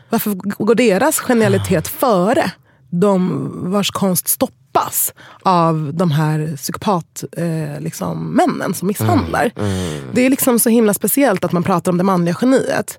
varför 0.09 0.31
går 0.65 0.75
deras 0.75 1.19
genialitet 1.19 1.87
ah. 1.87 1.99
före 1.99 2.53
de 2.91 3.51
vars 3.71 3.91
konst 3.91 4.29
stoppar 4.29 4.64
stoppas 4.75 5.15
av 5.43 5.91
de 5.95 6.11
här 6.11 6.57
psykopatmännen 6.57 7.75
eh, 7.75 7.81
liksom, 7.81 8.75
som 8.75 8.89
misshandlar. 8.89 9.51
Mm, 9.57 9.71
mm. 9.71 10.05
Det 10.13 10.27
är 10.27 10.31
liksom 10.31 10.59
så 10.59 10.69
himla 10.69 10.95
speciellt 10.95 11.45
att 11.45 11.53
man 11.53 11.63
pratar 11.63 11.93
om 11.93 11.99
det 11.99 12.05
manliga 12.05 12.37
geniet. 12.41 12.99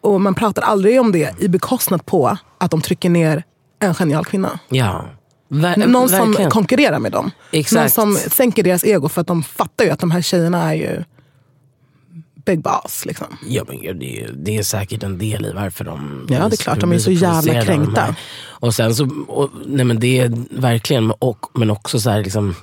Och 0.00 0.20
man 0.20 0.34
pratar 0.34 0.62
aldrig 0.62 1.00
om 1.00 1.12
det 1.12 1.34
i 1.40 1.48
bekostnad 1.48 2.06
på 2.06 2.38
att 2.58 2.70
de 2.70 2.80
trycker 2.80 3.10
ner 3.10 3.42
en 3.80 3.94
genial 3.94 4.24
kvinna. 4.24 4.58
Ja. 4.68 5.04
Ver 5.48 5.76
Någon 5.76 6.08
verkligen. 6.08 6.34
som 6.34 6.50
konkurrerar 6.50 6.98
med 6.98 7.12
dem. 7.12 7.30
Exakt. 7.52 7.96
Någon 7.96 8.16
som 8.16 8.30
sänker 8.30 8.62
deras 8.62 8.84
ego 8.84 9.08
för 9.08 9.20
att 9.20 9.26
de 9.26 9.42
fattar 9.42 9.84
ju 9.84 9.90
att 9.90 10.00
de 10.00 10.10
här 10.10 10.22
tjejerna 10.22 10.70
är 10.70 10.74
ju 10.74 11.04
big 12.48 12.62
boss. 12.62 13.06
Liksom. 13.06 13.26
Ja, 13.46 13.64
men 13.68 13.98
det, 13.98 14.20
är, 14.20 14.30
det 14.32 14.58
är 14.58 14.62
säkert 14.62 15.02
en 15.02 15.18
del 15.18 15.46
i 15.46 15.52
varför 15.52 15.84
de 15.84 16.26
Ja, 16.30 16.48
det 16.48 16.54
är 16.54 16.56
klart. 16.56 16.80
De 16.80 16.92
är 16.92 16.98
så 16.98 17.10
jävla 17.10 17.62
kränkta. 17.62 18.14
Och 18.60 18.74
sen 18.74 18.94
så, 18.94 19.08
och, 19.28 19.50
nej 19.66 19.84
men 19.84 20.00
det 20.00 20.20
är 20.20 20.60
verkligen, 20.60 21.10
och, 21.10 21.46
men 21.54 21.70
också 21.70 22.00
så 22.00 22.10
här, 22.10 22.22
liksom, 22.22 22.54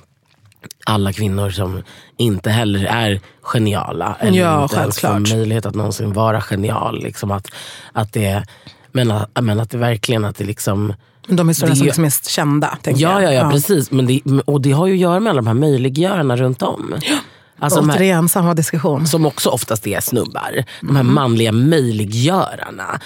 alla 0.86 1.12
kvinnor 1.12 1.50
som 1.50 1.82
inte 2.16 2.50
heller 2.50 2.84
är 2.84 3.20
geniala. 3.42 4.16
Eller 4.20 4.38
ja, 4.38 4.62
inte 4.62 4.76
ens 4.76 5.00
får 5.00 5.36
möjlighet 5.36 5.66
att 5.66 5.74
någonsin 5.74 6.12
vara 6.12 6.40
genial. 6.40 7.02
Liksom 7.02 7.30
att, 7.30 7.50
att 7.92 8.12
det, 8.12 8.44
men, 8.92 9.10
att, 9.10 9.30
men 9.40 9.60
att 9.60 9.70
det 9.70 9.78
verkligen 9.78 10.24
att 10.24 10.36
det 10.36 10.44
liksom 10.44 10.94
de 11.28 11.48
historierna 11.48 11.94
som 11.94 12.02
är 12.02 12.06
mest 12.06 12.26
kända. 12.26 12.78
Ja, 12.84 12.92
ja, 12.94 13.22
ja, 13.22 13.32
ja, 13.32 13.50
precis. 13.50 13.90
Men 13.90 14.06
det, 14.06 14.20
och 14.44 14.60
det 14.60 14.72
har 14.72 14.86
ju 14.86 14.92
att 14.92 15.00
göra 15.00 15.20
med 15.20 15.30
alla 15.30 15.42
de 15.42 15.46
här 15.46 15.54
möjliggörarna 15.54 16.36
runt 16.36 16.62
om. 16.62 16.94
Ja. 17.02 17.16
Alltså 17.58 17.80
Återigen 17.80 18.28
samma 18.28 18.54
diskussion. 18.54 19.06
som 19.06 19.26
också 19.26 19.50
oftast 19.50 19.86
är 19.86 20.00
snubbar. 20.00 20.64
De 20.80 20.96
här 20.96 21.02
manliga 21.02 21.52
möjliggörarna. 21.52 23.00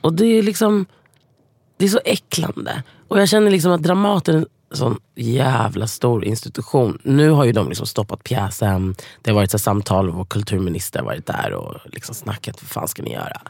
Och 0.00 0.12
det 0.12 0.26
är 0.26 0.42
liksom 0.42 0.86
det 1.78 1.84
är 1.84 1.88
så 1.88 2.00
äcklande. 2.04 2.82
Och 3.08 3.20
jag 3.20 3.28
känner 3.28 3.50
liksom 3.50 3.72
att 3.72 3.82
Dramaten 3.82 4.46
sån 4.74 4.98
jävla 5.14 5.86
stor 5.86 6.24
institution. 6.24 6.98
Nu 7.02 7.30
har 7.30 7.44
ju 7.44 7.52
de 7.52 7.68
liksom 7.68 7.86
stoppat 7.86 8.24
pjäsen. 8.24 8.94
Det 9.22 9.30
har 9.30 9.34
varit 9.36 9.50
så 9.50 9.58
samtal 9.58 10.08
och 10.08 10.14
vår 10.14 10.24
kulturminister 10.24 10.98
har 10.98 11.06
varit 11.06 11.26
där 11.26 11.52
och 11.52 11.74
liksom 11.84 12.14
snackat. 12.14 12.56
Vad 12.62 12.70
fan 12.70 12.88
ska 12.88 13.02
ni 13.02 13.12
göra? 13.12 13.40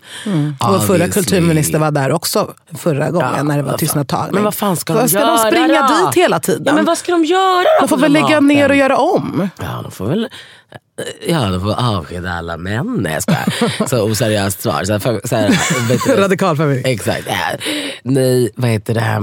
Vår 0.61 0.78
förra 0.78 1.08
kulturminister 1.08 1.78
var 1.78 1.90
där 1.90 2.12
också 2.12 2.54
förra 2.78 3.11
gången 3.11 3.32
Ja, 3.37 3.42
när 3.42 3.56
det 3.56 3.62
var 3.62 3.78
tystnadtagning. 3.78 4.35
Men 4.35 4.44
vad 4.44 4.54
fan 4.54 4.76
ska 4.76 4.92
de 4.92 4.99
Vad 5.00 5.11
ska 5.11 5.18
göra 5.20 5.30
de 5.32 5.38
springa 5.38 5.88
då? 5.88 6.06
dit 6.06 6.16
hela 6.25 6.40
tiden? 6.40 6.62
Ja, 6.66 6.73
men 6.75 6.85
vad 6.85 6.99
ska 6.99 7.12
de 7.12 7.25
göra 7.25 7.62
då 7.62 7.80
de 7.80 7.88
får 7.88 7.96
väl 7.96 8.12
lägga 8.12 8.40
ner 8.40 8.68
och 8.70 8.76
göra 8.76 8.96
om. 8.96 9.49
Ja, 9.61 9.80
de 9.82 9.90
får 9.92 10.06
väl 10.06 10.28
Ja, 11.26 11.49
de 11.50 11.61
får 11.61 11.75
avskeda 11.80 12.32
alla 12.32 12.56
män. 12.56 12.96
Nej, 13.00 13.12
jag 13.12 13.23
skojar. 13.23 13.87
Så 13.88 14.11
oseriöst 14.11 14.62
svar. 14.62 14.85
Så 14.85 14.92
här, 14.92 15.26
så 15.26 15.37
här, 15.37 16.16
Radikal 16.16 16.56
feminism. 16.56 16.87
Exakt. 16.87 17.28
Nej, 18.02 18.50
vad 18.56 18.70
heter 18.70 18.94
det? 18.94 19.20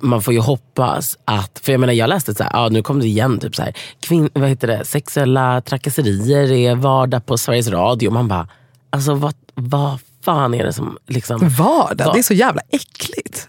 Man 0.00 0.22
får 0.22 0.34
ju 0.34 0.40
hoppas 0.40 1.18
att, 1.24 1.60
för 1.62 1.72
jag 1.72 1.80
menar 1.80 1.92
jag 1.92 2.08
läste 2.08 2.34
så 2.34 2.42
här, 2.42 2.50
ja, 2.52 2.68
nu 2.68 2.82
kom 2.82 3.00
det 3.00 3.06
igen, 3.06 3.38
typ 3.38 3.56
så 3.56 3.62
här, 3.62 3.74
kvin, 4.00 4.30
vad 4.32 4.48
heter 4.48 4.68
det? 4.68 4.84
sexuella 4.84 5.60
trakasserier 5.60 6.52
är 6.52 6.74
vardag 6.74 7.26
på 7.26 7.38
Sveriges 7.38 7.68
Radio. 7.68 8.10
Man 8.10 8.28
bara, 8.28 8.48
alltså 8.90 9.14
vad, 9.14 9.34
vad 9.54 9.98
fan 10.22 10.54
är 10.54 10.64
det 10.64 10.72
som 10.72 10.98
liksom... 11.06 11.48
Vardag, 11.48 12.10
det 12.14 12.18
är 12.18 12.22
så 12.22 12.34
jävla 12.34 12.62
äckligt. 12.70 13.48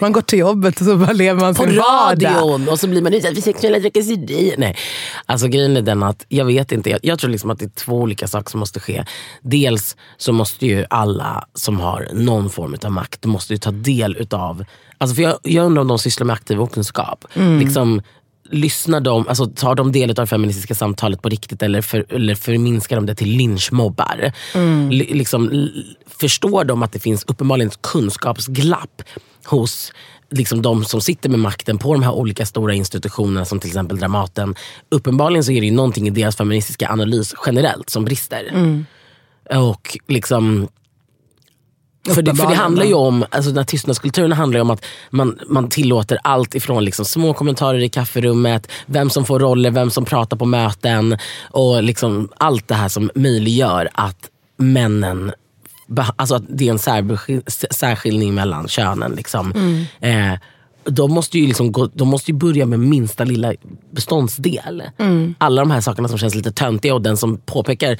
Man 0.00 0.12
går 0.12 0.20
till 0.20 0.38
jobbet 0.38 0.80
och 0.80 0.86
så 0.86 0.96
bara 0.96 1.12
lever 1.12 1.40
man 1.40 1.54
på 1.54 1.62
sin 1.62 1.76
vardag. 1.76 2.34
radion 2.34 2.68
och 2.68 2.80
så 2.80 2.88
blir 2.88 3.02
man 3.02 3.14
utsatt 3.14 3.34
för 3.34 3.42
sexuella 3.42 3.80
trakasserier. 3.80 4.54
Nej. 4.58 4.76
Alltså 5.26 5.48
grejen 5.48 5.76
är 5.76 5.82
den 5.82 6.02
att, 6.02 6.24
jag 6.28 6.44
vet 6.44 6.72
inte, 6.72 6.90
jag, 6.90 7.00
jag 7.02 7.18
tror 7.18 7.30
liksom 7.30 7.50
att 7.50 7.58
det 7.58 7.64
är 7.64 7.84
två 7.84 8.00
olika 8.00 8.28
saker 8.28 8.50
som 8.50 8.60
måste 8.60 8.80
ske. 8.80 9.04
Dels 9.42 9.96
så 10.16 10.32
måste 10.32 10.66
ju 10.66 10.84
alla 10.90 11.44
som 11.54 11.80
har 11.80 12.08
någon 12.12 12.50
form 12.50 12.76
av 12.84 12.92
makt 12.92 13.24
måste 13.24 13.52
ju 13.52 13.58
ta 13.58 13.70
del 13.70 14.16
utav, 14.16 14.64
alltså 14.98 15.14
för 15.14 15.22
jag, 15.22 15.38
jag 15.42 15.66
undrar 15.66 15.80
om 15.80 15.88
de 15.88 15.98
sysslar 15.98 16.24
med 16.24 16.34
aktiv 16.34 16.60
okunskap. 16.60 17.24
Liksom, 17.34 18.02
lyssnar 18.50 19.00
de, 19.00 19.28
alltså 19.28 19.46
tar 19.46 19.74
de 19.74 19.92
del 19.92 20.10
av 20.10 20.14
det 20.16 20.26
feministiska 20.26 20.74
samtalet 20.74 21.22
på 21.22 21.28
riktigt 21.28 21.62
eller, 21.62 21.80
för, 21.82 22.06
eller 22.08 22.34
förminskar 22.34 22.96
de 22.96 23.06
det 23.06 23.14
till 23.14 23.28
lynchmobbar? 23.28 24.32
Li- 24.90 25.14
Liksom, 25.14 25.68
förstår 26.20 26.64
de 26.64 26.82
att 26.82 26.92
det 26.92 26.98
finns 26.98 27.24
uppenbarligen 27.24 27.68
ett 27.68 27.82
kunskapsglapp 27.82 29.02
hos 29.44 29.92
liksom 30.30 30.62
de 30.62 30.84
som 30.84 31.00
sitter 31.00 31.28
med 31.28 31.38
makten 31.38 31.78
på 31.78 31.92
de 31.92 32.02
här 32.02 32.12
olika 32.12 32.46
stora 32.46 32.74
institutionerna 32.74 33.44
som 33.44 33.60
till 33.60 33.70
exempel 33.70 33.98
Dramaten. 33.98 34.54
Uppenbarligen 34.88 35.44
så 35.44 35.52
är 35.52 35.60
det 35.60 35.66
ju 35.66 35.72
någonting 35.72 36.06
i 36.06 36.10
deras 36.10 36.36
feministiska 36.36 36.88
analys 36.88 37.34
generellt 37.46 37.90
som 37.90 38.04
brister. 38.04 38.52
Och 39.50 39.98
liksom 40.08 40.68
för 42.10 42.22
det, 42.22 42.34
för 42.34 42.46
det 42.46 42.54
handlar 42.54 42.84
ju 42.84 42.94
om, 42.94 43.24
alltså 43.30 43.50
den 43.50 43.58
här 43.58 43.64
tystnadskulturen 43.64 44.32
handlar 44.32 44.58
ju 44.58 44.62
om 44.62 44.70
att 44.70 44.84
man, 45.10 45.38
man 45.48 45.68
tillåter 45.68 46.18
allt 46.22 46.54
ifrån 46.54 46.84
liksom 46.84 47.04
små 47.04 47.34
kommentarer 47.34 47.78
i 47.78 47.88
kafferummet, 47.88 48.70
vem 48.86 49.10
som 49.10 49.24
får 49.24 49.40
roller, 49.40 49.70
vem 49.70 49.90
som 49.90 50.04
pratar 50.04 50.36
på 50.36 50.44
möten 50.44 51.18
och 51.42 51.82
liksom 51.82 52.28
allt 52.36 52.68
det 52.68 52.74
här 52.74 52.88
som 52.88 53.10
möjliggör 53.14 53.88
att 53.94 54.18
männen 54.56 55.32
Alltså 56.16 56.34
att 56.34 56.42
det 56.48 56.68
är 56.68 56.70
en 56.70 57.08
särskiljning 57.70 58.34
mellan 58.34 58.68
könen. 58.68 59.12
Liksom. 59.12 59.52
Eh, 60.00 60.32
de 60.84 61.12
måste, 61.12 61.38
ju 61.38 61.46
liksom 61.46 61.72
gå, 61.72 61.86
de 61.86 62.08
måste 62.08 62.30
ju 62.30 62.36
börja 62.36 62.66
med 62.66 62.80
minsta 62.80 63.24
lilla 63.24 63.54
beståndsdel. 63.90 64.82
Alla 65.38 65.62
de 65.62 65.70
här 65.70 65.80
sakerna 65.80 66.08
som 66.08 66.18
känns 66.18 66.34
lite 66.34 66.52
töntiga 66.52 66.94
och 66.94 67.02
den 67.02 67.16
som 67.16 67.38
påpekar 67.38 67.98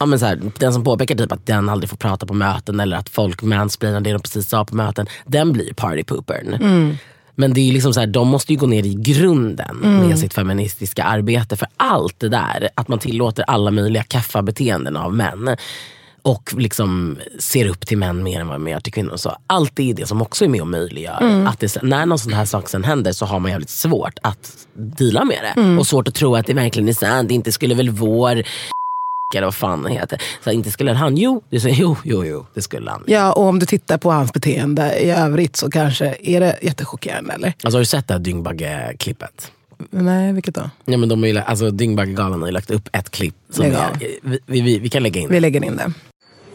Ja, 0.00 0.06
men 0.06 0.18
så 0.18 0.26
här, 0.26 0.40
den 0.58 0.72
som 0.72 0.84
påpekar 0.84 1.14
typ 1.14 1.32
att 1.32 1.46
den 1.46 1.68
aldrig 1.68 1.90
får 1.90 1.96
prata 1.96 2.26
på 2.26 2.34
möten 2.34 2.80
eller 2.80 2.96
att 2.96 3.08
folk 3.08 3.42
mansplainar 3.42 4.00
det 4.00 4.12
de 4.12 4.20
precis 4.22 4.48
sa 4.48 4.64
på 4.64 4.76
möten, 4.76 5.06
den 5.26 5.52
blir 5.52 5.66
ju 5.66 5.74
partypoopern. 5.74 6.96
Men 7.34 7.54
det 7.54 7.60
är 7.60 7.72
liksom 7.72 7.94
så 7.94 8.00
här, 8.00 8.06
de 8.06 8.28
måste 8.28 8.52
ju 8.52 8.58
gå 8.58 8.66
ner 8.66 8.86
i 8.86 8.94
grunden 8.94 9.76
med 9.76 10.18
sitt 10.18 10.34
feministiska 10.34 11.04
arbete. 11.04 11.56
För 11.56 11.68
allt 11.76 12.20
det 12.20 12.28
där, 12.28 12.68
att 12.74 12.88
man 12.88 12.98
tillåter 12.98 13.42
alla 13.42 13.70
möjliga 13.70 14.02
kaffabeteenden 14.02 14.96
av 14.96 15.14
män 15.14 15.56
och 16.22 16.54
liksom 16.56 17.18
ser 17.38 17.66
upp 17.66 17.86
till 17.86 17.98
män 17.98 18.22
mer 18.22 18.40
än 18.40 18.48
vad 18.48 18.60
man 18.60 18.72
gör 18.72 18.80
till 18.80 18.92
kvinnor. 18.92 19.16
Så 19.16 19.36
allt 19.46 19.76
det 19.76 19.90
är 19.90 19.94
det 19.94 20.06
som 20.06 20.22
också 20.22 20.44
är 20.44 20.48
med 20.48 20.60
och 20.60 20.66
möjliggör. 20.66 21.44
Att 21.48 21.60
det, 21.60 21.82
när 21.82 22.06
någon 22.06 22.18
sån 22.18 22.32
här 22.32 22.44
sak 22.44 22.68
sen 22.68 22.84
händer 22.84 23.12
så 23.12 23.26
har 23.26 23.40
man 23.40 23.50
jävligt 23.50 23.70
svårt 23.70 24.18
att 24.22 24.66
deala 24.74 25.24
med 25.24 25.38
det. 25.42 25.78
Och 25.78 25.86
svårt 25.86 26.08
att 26.08 26.14
tro 26.14 26.36
att 26.36 26.46
det 26.46 26.54
verkligen 26.54 26.88
är 26.88 26.92
sant. 26.92 27.30
Inte 27.30 27.52
skulle 27.52 27.74
väl 27.74 27.90
vår 27.90 28.42
eller 29.38 29.46
vad 29.46 29.54
fan 29.54 29.82
han 29.84 29.92
heter. 29.92 30.22
Så 30.44 30.50
inte 30.50 30.70
skulle 30.70 30.92
han, 30.92 31.16
jo, 31.16 31.42
det 31.50 31.60
säger, 31.60 31.76
jo, 31.80 31.96
jo, 32.04 32.24
jo, 32.24 32.46
det 32.54 32.62
skulle 32.62 32.90
han. 32.90 33.04
Ja, 33.06 33.32
och 33.32 33.44
om 33.44 33.58
du 33.58 33.66
tittar 33.66 33.98
på 33.98 34.10
hans 34.10 34.32
beteende 34.32 34.98
i 35.00 35.10
övrigt 35.10 35.56
så 35.56 35.70
kanske 35.70 36.16
är 36.22 36.40
det 36.40 36.58
jättechockerande. 36.62 37.32
Eller? 37.34 37.48
Alltså, 37.48 37.76
har 37.76 37.80
du 37.80 37.84
sett 37.86 38.08
det 38.08 38.14
här 38.14 38.18
Dyngbagge-klippet? 38.20 39.52
Nej, 39.90 40.32
vilket 40.32 40.54
då? 40.54 40.70
Ja, 40.84 40.96
men 40.98 41.08
de 41.08 41.18
har 41.20 41.26
ju, 41.26 41.32
lagt- 41.32 41.48
alltså, 41.48 41.70
Dyngbaggegalan 41.70 42.40
har 42.40 42.48
ju 42.48 42.52
lagt 42.52 42.70
upp 42.70 42.88
ett 42.92 43.10
klipp. 43.10 43.34
Som 43.50 43.64
är, 43.64 43.86
vi, 44.22 44.38
vi, 44.46 44.60
vi, 44.60 44.78
vi 44.78 44.88
kan 44.88 45.02
lägga 45.02 45.20
in 45.20 45.28
det. 45.28 45.34
Vi 45.34 45.40
lägger 45.40 45.64
in 45.64 45.76
det. 45.76 45.92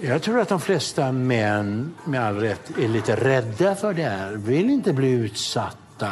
Jag 0.01 0.21
tror 0.21 0.39
att 0.39 0.49
de 0.49 0.59
flesta 0.61 1.11
män, 1.11 1.93
med 2.05 2.21
all 2.25 2.35
rätt, 2.35 2.61
är 2.81 2.87
lite 2.87 3.15
rädda 3.15 3.75
för 3.75 3.93
det 3.93 4.03
här. 4.03 4.31
Vill 4.33 4.69
inte 4.69 4.93
bli 4.93 5.09
utsatta 5.11 6.09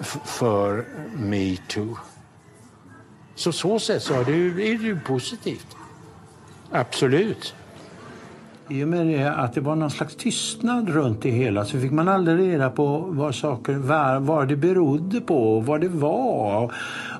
f- 0.00 0.16
för 0.24 0.84
metoo. 1.16 1.96
Så 3.38 3.52
så 3.52 3.78
sätt 3.78 4.02
så 4.02 4.14
är 4.14 4.24
det 4.24 4.32
ju, 4.32 4.48
är 4.48 4.78
det 4.78 4.84
ju 4.84 5.00
positivt. 5.00 5.76
Absolut. 6.70 7.54
I 8.68 8.84
och 8.84 8.88
med 8.88 9.06
det 9.06 9.34
att 9.34 9.54
det 9.54 9.60
var 9.60 9.76
någon 9.76 9.90
slags 9.90 10.16
tystnad 10.16 10.88
runt 10.88 11.22
det 11.22 11.30
hela 11.30 11.64
så 11.64 11.80
fick 11.80 11.90
man 11.90 12.08
aldrig 12.08 12.38
reda 12.38 12.70
på 12.70 12.98
vad 13.08 13.34
saker 13.34 13.74
var, 13.74 14.20
vad 14.20 14.48
det 14.48 14.56
berodde 14.56 15.20
på, 15.20 15.60
vad 15.60 15.80
det 15.80 15.88
var. 15.88 16.72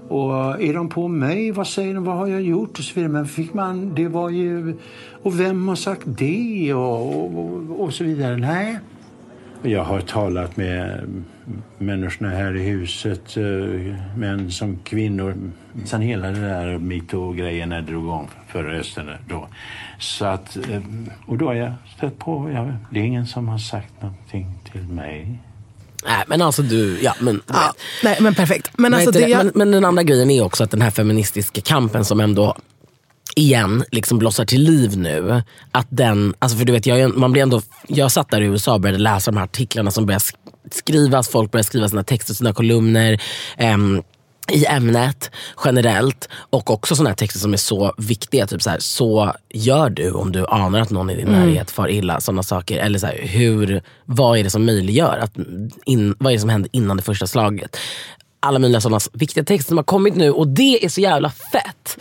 Och 0.09 0.63
är 0.63 0.75
de 0.75 0.89
på 0.89 1.09
mig? 1.09 1.53
Vad 1.53 1.67
säger 1.67 1.95
de? 1.95 2.05
Vad 2.05 2.17
har 2.17 2.27
jag 2.27 2.43
gjort? 2.43 2.79
Och 2.79 2.85
så 2.85 2.95
vidare. 2.95 3.13
Men 3.13 3.27
fick 3.27 3.55
man, 3.55 3.95
det 3.95 4.09
var 4.09 4.31
ju... 4.31 4.77
Och 5.23 5.41
vem 5.41 5.69
har 5.69 5.77
sagt 5.77 6.03
det? 6.05 6.75
Och, 6.75 7.17
och, 7.17 7.39
och, 7.39 7.81
och 7.81 7.95
så 7.95 8.05
vidare. 8.05 8.37
Nej. 8.37 8.79
Jag 9.63 9.85
har 9.85 10.01
talat 10.01 10.57
med 10.57 11.01
människorna 11.79 12.31
här 12.31 12.57
i 12.57 12.63
huset, 12.63 13.37
eh, 13.37 14.17
män 14.17 14.51
som 14.51 14.79
kvinnor. 14.85 15.35
Sen 15.85 16.01
hela 16.01 16.27
det 16.27 16.41
där 16.41 16.79
metoo-grejen 16.79 17.69
när 17.69 17.81
det 17.81 17.87
drog 17.87 18.05
igång 18.05 18.29
förra 18.49 18.77
hösten. 18.77 19.11
Då. 19.29 19.49
Så 19.99 20.25
att, 20.25 20.57
eh, 20.57 20.83
och 21.27 21.39
då 21.39 21.47
har 21.47 21.55
jag 21.55 21.73
stött 21.97 22.19
på, 22.19 22.51
ja, 22.55 22.73
det 22.91 23.01
är 23.01 23.05
ingen 23.05 23.27
som 23.27 23.49
har 23.49 23.59
sagt 23.59 24.03
någonting 24.03 24.47
till 24.73 24.83
mig. 24.83 25.39
Nej, 26.05 26.25
men 26.27 26.43
alltså 26.43 26.63
du, 26.63 26.99
ja 27.03 27.15
men 27.21 27.41
Ja, 27.47 27.73
nej, 28.05 28.17
men 28.21 28.35
perfekt. 28.35 28.71
Men, 28.77 28.93
Vad 28.93 29.01
alltså, 29.01 29.21
det? 29.21 29.29
jag, 29.29 29.45
men, 29.45 29.53
men 29.55 29.71
den 29.71 29.85
andra 29.85 30.03
grejen 30.03 30.31
är 30.31 30.45
också 30.45 30.65
att 30.65 30.71
den 30.71 30.83
här 30.83 30.91
feministiska 30.91 31.61
kampen 31.61 32.05
som 32.05 32.21
ändå 32.21 32.57
igen 33.39 33.85
liksom 33.91 34.19
blossar 34.19 34.45
till 34.45 34.63
liv 34.63 34.99
nu. 34.99 35.43
Att 35.73 35.87
den, 35.91 36.35
alltså 36.39 36.59
för 36.59 36.65
du 36.65 36.73
vet, 36.73 36.87
jag, 36.87 37.17
man 37.17 37.33
blir 37.33 37.43
ändå, 37.43 37.63
jag 37.89 38.13
satt 38.13 38.31
där 38.31 38.41
i 38.41 38.45
USA 38.45 38.75
och 38.75 38.81
började 38.81 38.99
läsa 39.03 39.31
de 39.31 39.37
här 39.37 39.45
artiklarna 39.45 39.91
som 39.91 40.07
började 40.07 40.23
sk- 40.23 40.35
skrivas. 40.73 41.29
Folk 41.29 41.51
började 41.53 41.67
skriva 41.67 41.89
sina 41.89 42.03
texter, 42.05 42.35
sina 42.35 42.53
kolumner. 42.53 43.23
ehm, 43.57 44.03
i 44.53 44.67
ämnet 44.67 45.31
generellt 45.65 46.29
och 46.51 46.71
också 46.71 46.97
sådana 46.97 47.15
texter 47.15 47.41
som 47.41 47.53
är 47.53 47.57
så 47.57 47.95
viktiga. 47.99 48.47
Typ 48.47 48.63
så, 48.63 48.71
här, 48.71 48.79
så 48.81 49.33
gör 49.51 49.91
du 49.91 50.11
om 50.11 50.33
du 50.33 50.47
anar 50.47 50.81
att 50.81 50.91
någon 50.91 51.11
i 51.11 51.17
din 51.17 51.29
närhet 51.29 51.71
far 51.71 51.89
illa. 51.91 52.21
Sådana 52.21 52.43
saker. 52.43 52.79
Eller 52.79 52.99
så 52.99 53.07
här, 53.07 53.19
hur, 53.23 53.83
vad 54.05 54.39
är 54.39 54.45
det 54.45 54.51
som 54.51 54.67
möjliggör? 54.67 55.19
Att 55.19 55.33
in, 55.85 56.15
vad 56.19 56.33
är 56.33 56.37
det 56.37 56.41
som 56.41 56.51
händer 56.51 56.69
innan 56.73 56.97
det 56.97 57.03
första 57.03 57.27
slaget? 57.27 57.77
Alla 58.41 58.59
möjliga 58.59 58.81
sådana 58.81 59.01
viktiga 59.13 59.45
texter 59.45 59.69
som 59.69 59.77
har 59.77 59.85
kommit 59.85 60.17
nu 60.17 60.31
och 60.31 60.49
det 60.49 60.85
är 60.85 60.89
så 60.89 61.01
jävla 61.01 61.31
fett. 61.31 61.99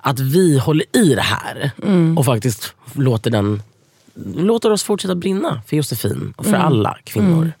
Att 0.00 0.20
vi 0.20 0.58
håller 0.58 0.96
i 0.96 1.14
det 1.14 1.22
här 1.22 1.70
och 2.16 2.24
faktiskt 2.24 2.74
låter 2.92 3.30
den 3.30 3.62
låter 4.36 4.70
oss 4.70 4.82
fortsätta 4.82 5.14
brinna 5.14 5.62
för 5.66 5.76
Josefin 5.76 6.34
och 6.36 6.44
för 6.46 6.54
alla 6.54 6.96
kvinnor. 7.04 7.52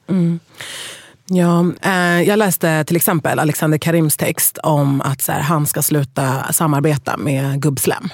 Ja, 1.26 1.66
eh, 1.82 2.22
jag 2.22 2.38
läste 2.38 2.84
till 2.84 2.96
exempel 2.96 3.38
Alexander 3.38 3.78
Karims 3.78 4.16
text 4.16 4.58
om 4.62 5.00
att 5.00 5.22
så 5.22 5.32
här, 5.32 5.40
han 5.40 5.66
ska 5.66 5.82
sluta 5.82 6.52
samarbeta 6.52 7.16
med 7.16 7.62
gubbslem. 7.62 8.08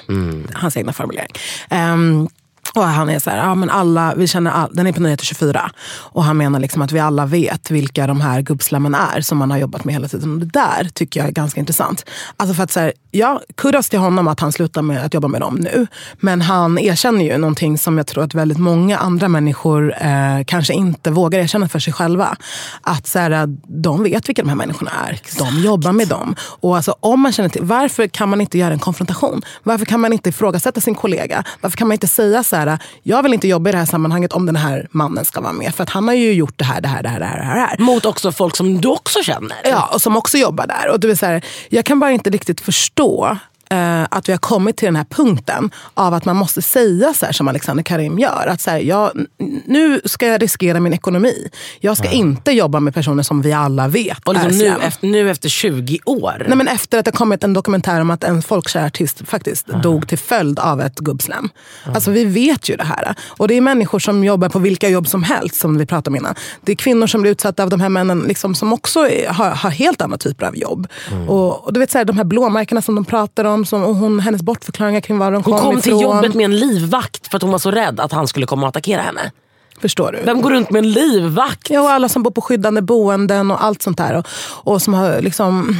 Hans 0.54 0.76
egna 0.76 0.92
formulering. 0.92 1.30
Ehm, 1.70 2.28
Och 2.74 2.84
han 2.84 3.08
är 3.08 3.18
så 3.18 3.30
här, 3.30 3.36
ja, 3.36 3.54
men 3.54 3.70
alla, 3.70 4.14
vi 4.16 4.26
känner 4.26 4.50
all, 4.50 4.70
den 4.72 4.86
är 4.86 4.92
på 4.92 5.00
Nyheter 5.00 5.24
24. 5.24 5.70
Och 6.00 6.24
han 6.24 6.36
menar 6.36 6.60
liksom 6.60 6.82
att 6.82 6.92
vi 6.92 6.98
alla 6.98 7.26
vet 7.26 7.70
vilka 7.70 8.06
de 8.06 8.20
här 8.20 8.40
gubbslemmen 8.40 8.94
är 8.94 9.20
som 9.20 9.38
man 9.38 9.50
har 9.50 9.58
jobbat 9.58 9.84
med 9.84 9.94
hela 9.94 10.08
tiden. 10.08 10.32
Och 10.32 10.38
det 10.38 10.46
där 10.46 10.88
tycker 10.94 11.20
jag 11.20 11.28
är 11.28 11.32
ganska 11.32 11.60
intressant. 11.60 12.04
Alltså 12.36 12.54
för 12.54 12.62
att 12.62 12.70
så 12.70 12.80
här, 12.80 12.92
ja, 13.10 13.42
kudos 13.54 13.88
till 13.88 13.98
honom 13.98 14.28
att 14.28 14.40
han 14.40 14.52
slutar 14.52 14.82
med 14.82 15.04
att 15.04 15.14
jobba 15.14 15.28
med 15.28 15.40
dem 15.40 15.54
nu. 15.54 15.86
Men 16.20 16.42
han 16.42 16.78
erkänner 16.78 17.24
ju 17.24 17.38
någonting 17.38 17.78
som 17.78 17.96
jag 17.98 18.06
tror 18.06 18.24
att 18.24 18.34
väldigt 18.34 18.58
många 18.58 18.98
andra 18.98 19.28
människor 19.28 19.94
eh, 20.00 20.44
kanske 20.46 20.74
inte 20.74 21.10
vågar 21.10 21.40
erkänna 21.40 21.68
för 21.68 21.78
sig 21.78 21.92
själva. 21.92 22.36
Att 22.82 23.06
så 23.06 23.18
här, 23.18 23.56
de 23.82 24.02
vet 24.02 24.28
vilka 24.28 24.42
de 24.42 24.48
här 24.48 24.56
människorna 24.56 24.90
är. 25.06 25.20
De 25.38 25.60
jobbar 25.60 25.92
med 25.92 26.08
dem. 26.08 26.34
Och 26.40 26.76
alltså, 26.76 26.94
om 27.00 27.20
man 27.20 27.32
känner 27.32 27.48
till, 27.48 27.62
varför 27.62 28.06
kan 28.06 28.28
man 28.28 28.40
inte 28.40 28.58
göra 28.58 28.72
en 28.72 28.78
konfrontation? 28.78 29.42
Varför 29.62 29.86
kan 29.86 30.00
man 30.00 30.12
inte 30.12 30.28
ifrågasätta 30.28 30.80
sin 30.80 30.94
kollega? 30.94 31.44
Varför 31.60 31.76
kan 31.76 31.88
man 31.88 31.92
inte 31.92 32.08
säga 32.08 32.42
så 32.42 32.56
här, 32.56 32.57
jag 33.02 33.22
vill 33.22 33.34
inte 33.34 33.48
jobba 33.48 33.70
i 33.70 33.72
det 33.72 33.78
här 33.78 33.86
sammanhanget 33.86 34.32
om 34.32 34.46
den 34.46 34.56
här 34.56 34.88
mannen 34.90 35.24
ska 35.24 35.40
vara 35.40 35.52
med. 35.52 35.74
För 35.74 35.82
att 35.82 35.90
han 35.90 36.08
har 36.08 36.14
ju 36.14 36.32
gjort 36.32 36.58
det 36.58 36.64
här, 36.64 36.80
det 36.80 36.88
här, 36.88 37.02
det 37.02 37.08
här, 37.08 37.18
det 37.18 37.24
här. 37.24 37.54
Det 37.54 37.60
här. 37.60 37.78
Mot 37.78 38.06
också 38.06 38.32
folk 38.32 38.56
som 38.56 38.80
du 38.80 38.88
också 38.88 39.22
känner? 39.22 39.56
Ja, 39.64 39.90
och 39.92 40.02
som 40.02 40.16
också 40.16 40.38
jobbar 40.38 40.66
där. 40.66 40.88
Och 40.92 41.00
det 41.00 41.06
vill 41.06 41.18
säga, 41.18 41.40
jag 41.68 41.84
kan 41.84 42.00
bara 42.00 42.12
inte 42.12 42.30
riktigt 42.30 42.60
förstå 42.60 43.38
eh, 43.70 44.02
att 44.10 44.28
vi 44.28 44.32
har 44.32 44.38
kommit 44.38 44.76
till 44.76 44.86
den 44.86 44.96
här 44.96 45.06
punkten 45.10 45.70
av 45.94 46.14
att 46.14 46.24
man 46.24 46.36
måste 46.36 46.62
säga 46.62 47.14
så 47.14 47.26
här 47.26 47.32
som 47.32 47.48
Alexander 47.48 47.82
Karim 47.82 48.18
gör. 48.18 48.46
Att 48.46 48.60
så 48.60 48.70
här, 48.70 48.78
jag, 48.78 49.26
nu 49.64 50.00
ska 50.04 50.26
jag 50.26 50.42
riskera 50.42 50.80
min 50.80 50.92
ekonomi. 50.92 51.48
Jag 51.80 51.96
ska 51.96 52.06
ja. 52.06 52.12
inte 52.12 52.52
jobba 52.52 52.80
med 52.80 52.94
personer 52.94 53.22
som 53.22 53.42
vi 53.42 53.52
alla 53.52 53.88
vet 53.88 54.28
Och 54.28 54.34
liksom 54.34 54.58
nu, 54.58 54.74
efter, 54.80 55.06
nu 55.06 55.30
efter 55.30 55.48
20 55.48 55.98
år? 56.04 56.44
Nej, 56.48 56.56
men 56.56 56.68
efter 56.68 56.98
att 56.98 57.04
det 57.04 57.10
kommit 57.10 57.44
en 57.44 57.52
dokumentär 57.52 58.00
om 58.00 58.10
att 58.10 58.24
en 58.24 58.42
folkkär 58.42 58.86
artist 58.86 59.22
faktiskt 59.28 59.66
ja. 59.70 59.78
dog 59.78 60.08
till 60.08 60.18
följd 60.18 60.58
av 60.58 60.80
ett 60.80 60.98
gubbslem. 60.98 61.48
Ja. 61.86 61.92
Alltså 61.94 62.10
vi 62.10 62.24
vet 62.24 62.68
ju 62.68 62.76
det 62.76 62.84
här. 62.84 63.14
Och 63.28 63.48
det 63.48 63.54
är 63.54 63.60
människor 63.60 63.98
som 63.98 64.24
jobbar 64.24 64.48
på 64.48 64.58
vilka 64.58 64.88
jobb 64.88 65.08
som 65.08 65.22
helst 65.22 65.54
som 65.54 65.78
vi 65.78 65.86
pratade 65.86 66.08
om 66.08 66.16
innan. 66.16 66.34
Det 66.60 66.72
är 66.72 66.76
kvinnor 66.76 67.06
som 67.06 67.22
blir 67.22 67.32
utsatta 67.32 67.62
av 67.62 67.70
de 67.70 67.80
här 67.80 67.88
männen 67.88 68.20
liksom, 68.20 68.54
som 68.54 68.72
också 68.72 69.08
är, 69.08 69.28
har, 69.28 69.50
har, 69.50 69.70
helt 69.70 70.02
andra 70.02 70.18
typer 70.18 70.46
av 70.46 70.56
jobb. 70.56 70.86
Mm. 71.12 71.28
Och, 71.28 71.64
och, 71.64 71.72
du 71.72 71.80
vet 71.80 71.90
så 71.90 71.98
här, 71.98 72.04
de 72.04 72.16
här 72.16 72.24
blåmärkena 72.24 72.82
som 72.82 72.94
de 72.94 73.04
pratar 73.04 73.44
om, 73.44 73.57
som, 73.64 73.84
och 73.84 73.94
hon, 73.96 74.20
hennes 74.20 74.42
bortförklaringar 74.42 75.00
kring 75.00 75.18
var 75.18 75.32
de 75.32 75.42
kom 75.42 75.52
Hon 75.52 75.62
kom 75.62 75.78
ifrån. 75.78 75.82
till 75.82 76.02
jobbet 76.02 76.34
med 76.34 76.44
en 76.44 76.56
livvakt 76.56 77.28
för 77.28 77.36
att 77.36 77.42
hon 77.42 77.52
var 77.52 77.58
så 77.58 77.70
rädd 77.70 78.00
att 78.00 78.12
han 78.12 78.28
skulle 78.28 78.46
komma 78.46 78.62
och 78.62 78.68
attackera 78.68 79.02
henne. 79.02 79.32
Förstår 79.80 80.12
du? 80.12 80.24
Vem 80.24 80.42
går 80.42 80.50
runt 80.50 80.70
med 80.70 80.78
en 80.78 80.92
livvakt? 80.92 81.70
Ja, 81.70 81.80
och 81.80 81.90
alla 81.90 82.08
som 82.08 82.22
bor 82.22 82.30
på 82.30 82.40
skyddande 82.40 82.82
boenden 82.82 83.50
och 83.50 83.64
allt 83.64 83.82
sånt 83.82 83.98
där. 83.98 84.16
Och, 84.16 84.26
och 84.72 84.82
som 84.82 84.94
har 84.94 85.20
liksom... 85.20 85.76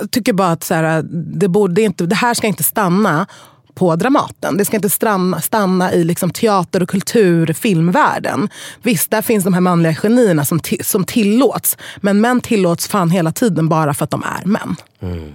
Jag 0.00 0.10
tycker 0.10 0.32
bara 0.32 0.50
att 0.50 0.64
så 0.64 0.74
här, 0.74 1.02
det, 1.12 1.48
borde 1.48 1.82
inte, 1.82 2.06
det 2.06 2.14
här 2.14 2.34
ska 2.34 2.46
inte 2.46 2.62
stanna 2.62 3.26
på 3.74 3.96
Dramaten. 3.96 4.56
Det 4.56 4.64
ska 4.64 4.76
inte 4.76 4.90
stanna, 4.90 5.40
stanna 5.40 5.92
i 5.92 6.04
liksom 6.04 6.30
teater 6.30 6.82
och 6.82 6.88
kultur, 6.88 7.52
filmvärlden. 7.52 8.48
Visst, 8.82 9.10
där 9.10 9.22
finns 9.22 9.44
de 9.44 9.54
här 9.54 9.60
manliga 9.60 9.94
genierna 9.94 10.44
som, 10.44 10.60
som 10.80 11.04
tillåts. 11.04 11.76
Men 11.96 12.20
män 12.20 12.40
tillåts 12.40 12.88
fan 12.88 13.10
hela 13.10 13.32
tiden 13.32 13.68
bara 13.68 13.94
för 13.94 14.04
att 14.04 14.10
de 14.10 14.22
är 14.22 14.46
män. 14.46 14.76
Mm. 15.02 15.32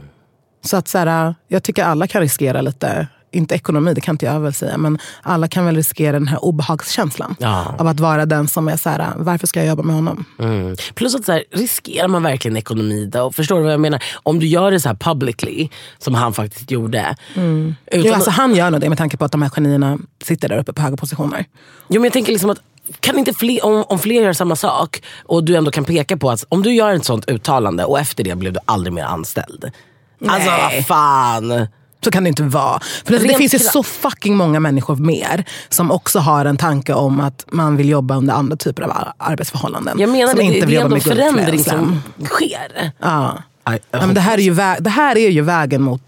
Så 0.65 0.77
att 0.77 0.87
så 0.87 0.97
här, 0.97 1.35
jag 1.47 1.63
tycker 1.63 1.83
alla 1.83 2.07
kan 2.07 2.21
riskera 2.21 2.61
lite 2.61 3.07
inte 3.31 3.55
ekonomi, 3.55 3.93
det 3.93 4.01
kan 4.01 4.15
inte 4.15 4.25
jag 4.25 4.39
väl 4.39 4.53
säga, 4.53 4.77
men 4.77 4.99
alla 5.21 5.47
kan 5.47 5.65
väl 5.65 5.75
riskera 5.75 6.11
den 6.11 6.27
här 6.27 6.45
obehagskänslan. 6.45 7.35
Ja. 7.39 7.75
Av 7.79 7.87
att 7.87 7.99
vara 7.99 8.25
den 8.25 8.47
som 8.47 8.67
är 8.67 8.77
så 8.77 8.89
här, 8.89 9.13
varför 9.15 9.47
ska 9.47 9.59
jag 9.59 9.67
jobba 9.67 9.83
med 9.83 9.95
honom? 9.95 10.25
Mm. 10.39 10.75
Plus 10.93 11.15
att 11.15 11.25
så 11.25 11.31
här, 11.31 11.43
riskerar 11.51 12.07
man 12.07 12.23
verkligen 12.23 12.57
ekonomi 12.57 13.05
då? 13.05 13.31
Förstår 13.31 13.57
du 13.57 13.63
vad 13.63 13.73
jag 13.73 13.79
menar? 13.79 14.03
Om 14.23 14.39
du 14.39 14.47
gör 14.47 14.71
det 14.71 14.79
så 14.79 14.89
här 14.89 14.95
publicly, 14.95 15.69
som 15.97 16.13
han 16.13 16.33
faktiskt 16.33 16.71
gjorde. 16.71 17.15
Mm. 17.35 17.75
Utan... 17.85 18.07
Jo, 18.07 18.13
alltså, 18.13 18.29
han 18.29 18.55
gör 18.55 18.71
nog 18.71 18.81
det 18.81 18.89
med 18.89 18.97
tanke 18.97 19.17
på 19.17 19.25
att 19.25 19.31
de 19.31 19.41
här 19.41 19.49
genierna 19.49 19.97
sitter 20.23 20.49
där 20.49 20.57
uppe 20.57 20.73
på 20.73 20.81
höga 20.81 20.97
positioner. 20.97 21.45
Jo, 21.87 22.01
men 22.01 22.03
jag 22.03 22.13
tänker 22.13 22.31
liksom 22.31 22.49
att 22.49 22.59
kan 22.99 23.19
inte 23.19 23.33
fler, 23.33 23.65
om, 23.65 23.83
om 23.87 23.99
fler 23.99 24.21
gör 24.21 24.33
samma 24.33 24.55
sak 24.55 25.03
och 25.25 25.43
du 25.43 25.55
ändå 25.55 25.71
kan 25.71 25.85
peka 25.85 26.17
på 26.17 26.29
att 26.29 26.45
om 26.49 26.63
du 26.63 26.73
gör 26.73 26.93
ett 26.93 27.05
sånt 27.05 27.29
uttalande 27.29 27.85
och 27.85 27.99
efter 27.99 28.23
det 28.23 28.35
blev 28.35 28.53
du 28.53 28.59
aldrig 28.65 28.93
mer 28.93 29.03
anställd. 29.03 29.71
Nej. 30.19 30.35
Alltså 30.35 30.49
vad 30.49 30.85
fan. 30.85 31.67
Så 32.03 32.11
kan 32.11 32.23
det 32.23 32.27
inte 32.27 32.43
vara. 32.43 32.79
För 33.05 33.13
det, 33.13 33.27
det 33.27 33.33
finns 33.33 33.53
ju 33.53 33.59
så 33.59 33.83
fucking 33.83 34.35
många 34.35 34.59
människor 34.59 34.95
mer 34.95 35.45
som 35.69 35.91
också 35.91 36.19
har 36.19 36.45
en 36.45 36.57
tanke 36.57 36.93
om 36.93 37.19
att 37.19 37.45
man 37.51 37.77
vill 37.77 37.89
jobba 37.89 38.15
under 38.15 38.33
andra 38.33 38.55
typer 38.55 38.83
av 38.83 38.91
arbetsförhållanden. 39.17 39.99
Jag 39.99 40.09
menar 40.09 40.27
som 40.27 40.37
det, 40.37 40.43
inte 40.43 40.67
det 40.67 40.75
är 40.75 40.81
ändå 40.81 40.99
förändring 40.99 41.63
som 41.63 42.01
sker. 42.25 42.91
Ja. 42.99 43.43
I, 43.69 43.79
ja, 43.91 44.05
men 44.05 44.13
det, 44.13 44.21
här 44.21 44.37
är 44.37 44.41
ju 44.41 44.53
det 44.79 44.89
här 44.89 45.17
är 45.17 45.29
ju 45.29 45.41
vägen 45.41 45.81
mot 45.81 46.01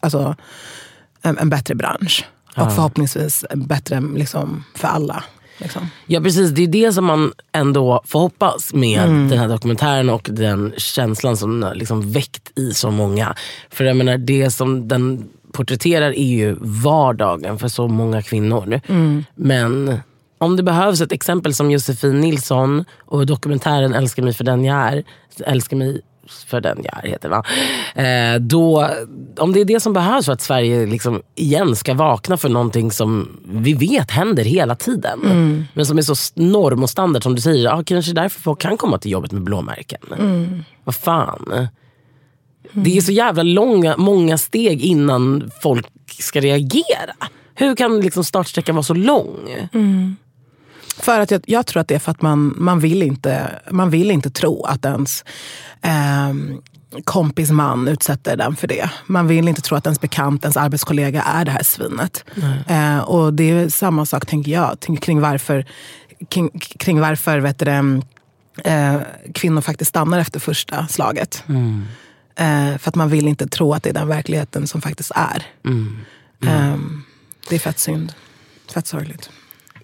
alltså, 0.00 0.36
en, 1.22 1.38
en 1.38 1.50
bättre 1.50 1.74
bransch. 1.74 2.24
Och 2.56 2.62
ja. 2.62 2.70
förhoppningsvis 2.70 3.44
bättre 3.54 4.00
liksom, 4.00 4.64
för 4.74 4.88
alla. 4.88 5.24
Liksom. 5.60 5.88
Ja 6.06 6.20
precis, 6.20 6.50
det 6.50 6.62
är 6.62 6.66
det 6.66 6.92
som 6.92 7.04
man 7.04 7.32
ändå 7.52 8.02
får 8.06 8.20
hoppas 8.20 8.74
med 8.74 9.00
mm. 9.00 9.28
den 9.28 9.38
här 9.38 9.48
dokumentären 9.48 10.10
och 10.10 10.28
den 10.32 10.72
känslan 10.76 11.36
som 11.36 11.72
liksom 11.74 12.12
väckt 12.12 12.58
i 12.58 12.74
så 12.74 12.90
många. 12.90 13.34
För 13.70 13.84
jag 13.84 13.96
menar 13.96 14.18
det 14.18 14.50
som 14.50 14.88
den 14.88 15.28
porträtterar 15.52 16.10
är 16.10 16.24
ju 16.24 16.56
vardagen 16.60 17.58
för 17.58 17.68
så 17.68 17.88
många 17.88 18.22
kvinnor. 18.22 18.80
Mm. 18.86 19.24
Men 19.34 20.00
om 20.38 20.56
det 20.56 20.62
behövs 20.62 21.00
ett 21.00 21.12
exempel 21.12 21.54
som 21.54 21.70
Josefin 21.70 22.20
Nilsson 22.20 22.84
och 22.98 23.26
dokumentären 23.26 23.94
Älskar 23.94 24.22
mig 24.22 24.32
för 24.32 24.44
den 24.44 24.64
jag 24.64 24.76
är, 24.76 25.04
älskar 25.46 25.76
mig 25.76 26.00
för 26.46 26.60
den 26.60 26.78
jag 26.84 27.04
är 27.04 27.08
heter 27.08 27.28
va? 27.28 27.44
Eh, 27.94 28.40
då, 28.40 28.88
om 29.38 29.52
det 29.52 29.60
är 29.60 29.64
det 29.64 29.80
som 29.80 29.92
behövs 29.92 30.26
för 30.26 30.32
att 30.32 30.40
Sverige 30.40 30.86
liksom 30.86 31.22
igen 31.34 31.76
ska 31.76 31.94
vakna 31.94 32.36
för 32.36 32.48
någonting 32.48 32.90
som 32.90 33.40
vi 33.44 33.74
vet 33.74 34.10
händer 34.10 34.44
hela 34.44 34.74
tiden. 34.74 35.20
Mm. 35.24 35.64
Men 35.74 35.86
som 35.86 35.98
är 35.98 36.02
så 36.02 36.14
norm 36.34 36.82
och 36.82 36.90
standard 36.90 37.22
som 37.22 37.34
du 37.34 37.40
säger. 37.40 37.68
Ah, 37.68 37.82
kanske 37.84 38.12
därför 38.12 38.40
folk 38.40 38.60
kan 38.60 38.76
komma 38.76 38.98
till 38.98 39.10
jobbet 39.10 39.32
med 39.32 39.42
blåmärken. 39.42 40.00
Mm. 40.18 40.64
Vad 40.84 40.94
fan. 40.94 41.44
Mm. 41.52 41.66
Det 42.72 42.96
är 42.96 43.00
så 43.00 43.12
jävla 43.12 43.42
långa, 43.42 43.96
många 43.96 44.38
steg 44.38 44.82
innan 44.82 45.50
folk 45.62 45.86
ska 46.08 46.40
reagera. 46.40 47.14
Hur 47.54 47.76
kan 47.76 48.00
liksom 48.00 48.24
startsträckan 48.24 48.74
vara 48.74 48.82
så 48.82 48.94
lång? 48.94 49.68
Mm. 49.72 50.16
För 51.02 51.20
att 51.20 51.30
jag, 51.30 51.42
jag, 51.46 51.66
tror 51.66 51.80
att 51.80 51.88
det 51.88 51.94
är 51.94 51.98
för 51.98 52.10
att 52.10 52.22
man, 52.22 52.54
man, 52.58 52.80
vill, 52.80 53.02
inte, 53.02 53.60
man 53.70 53.90
vill 53.90 54.10
inte 54.10 54.30
tro 54.30 54.64
att 54.64 54.84
ens 54.84 55.24
eh, 55.82 56.34
kompis 57.04 57.50
man 57.50 57.88
utsätter 57.88 58.36
den 58.36 58.56
för 58.56 58.66
det. 58.66 58.90
Man 59.06 59.26
vill 59.26 59.48
inte 59.48 59.62
tro 59.62 59.76
att 59.76 59.86
ens 59.86 60.00
bekant, 60.00 60.44
ens 60.44 60.56
arbetskollega 60.56 61.22
är 61.22 61.44
det 61.44 61.50
här 61.50 61.62
svinet. 61.62 62.24
Eh, 62.66 62.98
och 62.98 63.34
det 63.34 63.50
är 63.50 63.68
samma 63.68 64.06
sak, 64.06 64.26
tänker 64.26 64.52
jag, 64.52 64.76
kring 65.00 65.20
varför, 65.20 65.64
kring, 66.28 66.50
kring 66.58 67.00
varför 67.00 67.38
vet 67.38 67.58
du, 67.58 68.00
eh, 68.64 69.00
kvinnor 69.34 69.60
faktiskt 69.60 69.88
stannar 69.88 70.18
efter 70.18 70.40
första 70.40 70.86
slaget. 70.86 71.44
Mm. 71.48 71.86
Eh, 72.36 72.78
för 72.78 72.88
att 72.88 72.94
man 72.94 73.08
vill 73.08 73.28
inte 73.28 73.46
tro 73.46 73.74
att 73.74 73.82
det 73.82 73.90
är 73.90 73.94
den 73.94 74.08
verkligheten 74.08 74.66
som 74.66 74.80
faktiskt 74.80 75.10
är. 75.14 75.46
Mm. 75.64 75.98
Mm. 76.42 76.72
Um, 76.72 77.04
det 77.48 77.54
är 77.54 77.58
fett 77.58 77.78
synd. 77.78 78.12
Fett 78.74 78.86
sorgligt. 78.86 79.30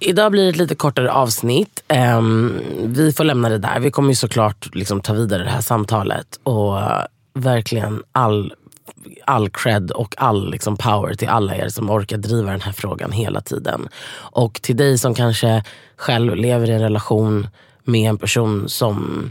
Idag 0.00 0.32
blir 0.32 0.42
det 0.42 0.48
ett 0.48 0.56
lite 0.56 0.74
kortare 0.74 1.12
avsnitt. 1.12 1.82
Um, 2.18 2.60
vi 2.84 3.12
får 3.12 3.24
lämna 3.24 3.48
det 3.48 3.58
där. 3.58 3.80
Vi 3.80 3.90
kommer 3.90 4.08
ju 4.08 4.14
såklart 4.14 4.74
liksom 4.74 5.00
ta 5.00 5.12
vidare 5.12 5.44
det 5.44 5.50
här 5.50 5.60
samtalet. 5.60 6.40
Och 6.42 6.76
uh, 6.76 7.02
verkligen 7.34 8.02
all, 8.12 8.54
all 9.24 9.50
cred 9.50 9.90
och 9.90 10.14
all 10.18 10.50
liksom, 10.50 10.76
power 10.76 11.14
till 11.14 11.28
alla 11.28 11.56
er 11.56 11.68
som 11.68 11.90
orkar 11.90 12.16
driva 12.16 12.50
den 12.50 12.60
här 12.60 12.72
frågan 12.72 13.12
hela 13.12 13.40
tiden. 13.40 13.88
Och 14.16 14.62
till 14.62 14.76
dig 14.76 14.98
som 14.98 15.14
kanske 15.14 15.62
själv 15.96 16.36
lever 16.36 16.70
i 16.70 16.72
en 16.72 16.80
relation 16.80 17.48
med 17.84 18.10
en 18.10 18.18
person 18.18 18.68
som 18.68 19.30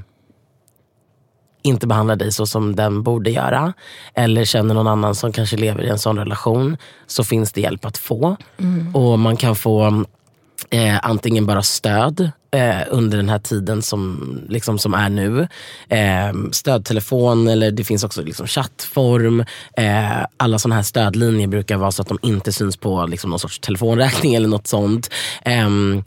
inte 1.61 1.87
behandlar 1.87 2.15
dig 2.15 2.31
så 2.31 2.45
som 2.45 2.75
den 2.75 3.03
borde 3.03 3.31
göra 3.31 3.73
eller 4.13 4.45
känner 4.45 4.73
någon 4.73 4.87
annan 4.87 5.15
som 5.15 5.31
kanske 5.31 5.57
lever 5.57 5.83
i 5.83 5.89
en 5.89 5.99
sån 5.99 6.17
relation 6.17 6.77
så 7.07 7.23
finns 7.23 7.51
det 7.51 7.61
hjälp 7.61 7.85
att 7.85 7.97
få. 7.97 8.37
Mm. 8.57 8.95
Och 8.95 9.19
Man 9.19 9.37
kan 9.37 9.55
få 9.55 10.05
eh, 10.69 10.99
antingen 11.01 11.45
bara 11.45 11.63
stöd 11.63 12.31
eh, 12.51 12.81
under 12.89 13.17
den 13.17 13.29
här 13.29 13.39
tiden 13.39 13.81
som, 13.81 14.39
liksom, 14.49 14.79
som 14.79 14.93
är 14.93 15.09
nu. 15.09 15.47
Eh, 15.89 16.33
stödtelefon 16.51 17.47
eller 17.47 17.71
det 17.71 17.83
finns 17.83 18.03
också 18.03 18.21
liksom, 18.21 18.47
chattform. 18.47 19.39
Eh, 19.77 20.25
alla 20.37 20.59
sådana 20.59 20.75
här 20.75 20.83
stödlinjer 20.83 21.47
brukar 21.47 21.77
vara 21.77 21.91
så 21.91 22.01
att 22.01 22.07
de 22.07 22.19
inte 22.21 22.51
syns 22.51 22.77
på 22.77 23.05
liksom, 23.05 23.29
någon 23.29 23.39
sorts 23.39 23.59
telefonräkning 23.59 24.35
eller 24.35 24.47
något 24.47 24.67
sånt. 24.67 25.09
Ehm, 25.45 26.03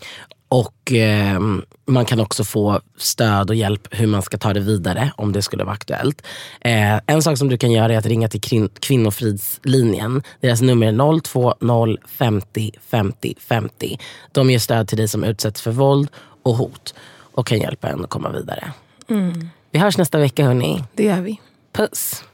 och 0.48 0.92
eh, 0.92 1.40
Man 1.86 2.04
kan 2.04 2.20
också 2.20 2.44
få 2.44 2.80
stöd 2.96 3.50
och 3.50 3.56
hjälp 3.56 3.88
hur 3.90 4.06
man 4.06 4.22
ska 4.22 4.38
ta 4.38 4.52
det 4.52 4.60
vidare 4.60 5.12
om 5.16 5.32
det 5.32 5.42
skulle 5.42 5.64
vara 5.64 5.74
aktuellt. 5.74 6.22
Eh, 6.60 7.00
en 7.06 7.22
sak 7.22 7.38
som 7.38 7.48
du 7.48 7.58
kan 7.58 7.70
göra 7.70 7.94
är 7.94 7.98
att 7.98 8.06
ringa 8.06 8.28
till 8.28 8.40
kvin 8.40 8.68
Kvinnofridslinjen. 8.80 10.22
Deras 10.40 10.60
nummer 10.60 10.86
är 10.86 11.20
020 11.20 11.96
50 12.06 12.72
50 12.90 13.34
50. 13.38 13.98
De 14.32 14.50
ger 14.50 14.58
stöd 14.58 14.88
till 14.88 14.98
dig 14.98 15.08
som 15.08 15.24
utsätts 15.24 15.60
för 15.60 15.70
våld 15.70 16.08
och 16.42 16.54
hot 16.54 16.94
och 17.32 17.46
kan 17.46 17.58
hjälpa 17.58 17.88
en 17.88 18.04
att 18.04 18.10
komma 18.10 18.30
vidare. 18.30 18.72
Mm. 19.08 19.48
Vi 19.70 19.78
hörs 19.78 19.98
nästa 19.98 20.18
vecka 20.18 20.44
hörni. 20.44 20.84
Det 20.94 21.04
gör 21.04 21.20
vi. 21.20 21.40
Puss. 21.72 22.24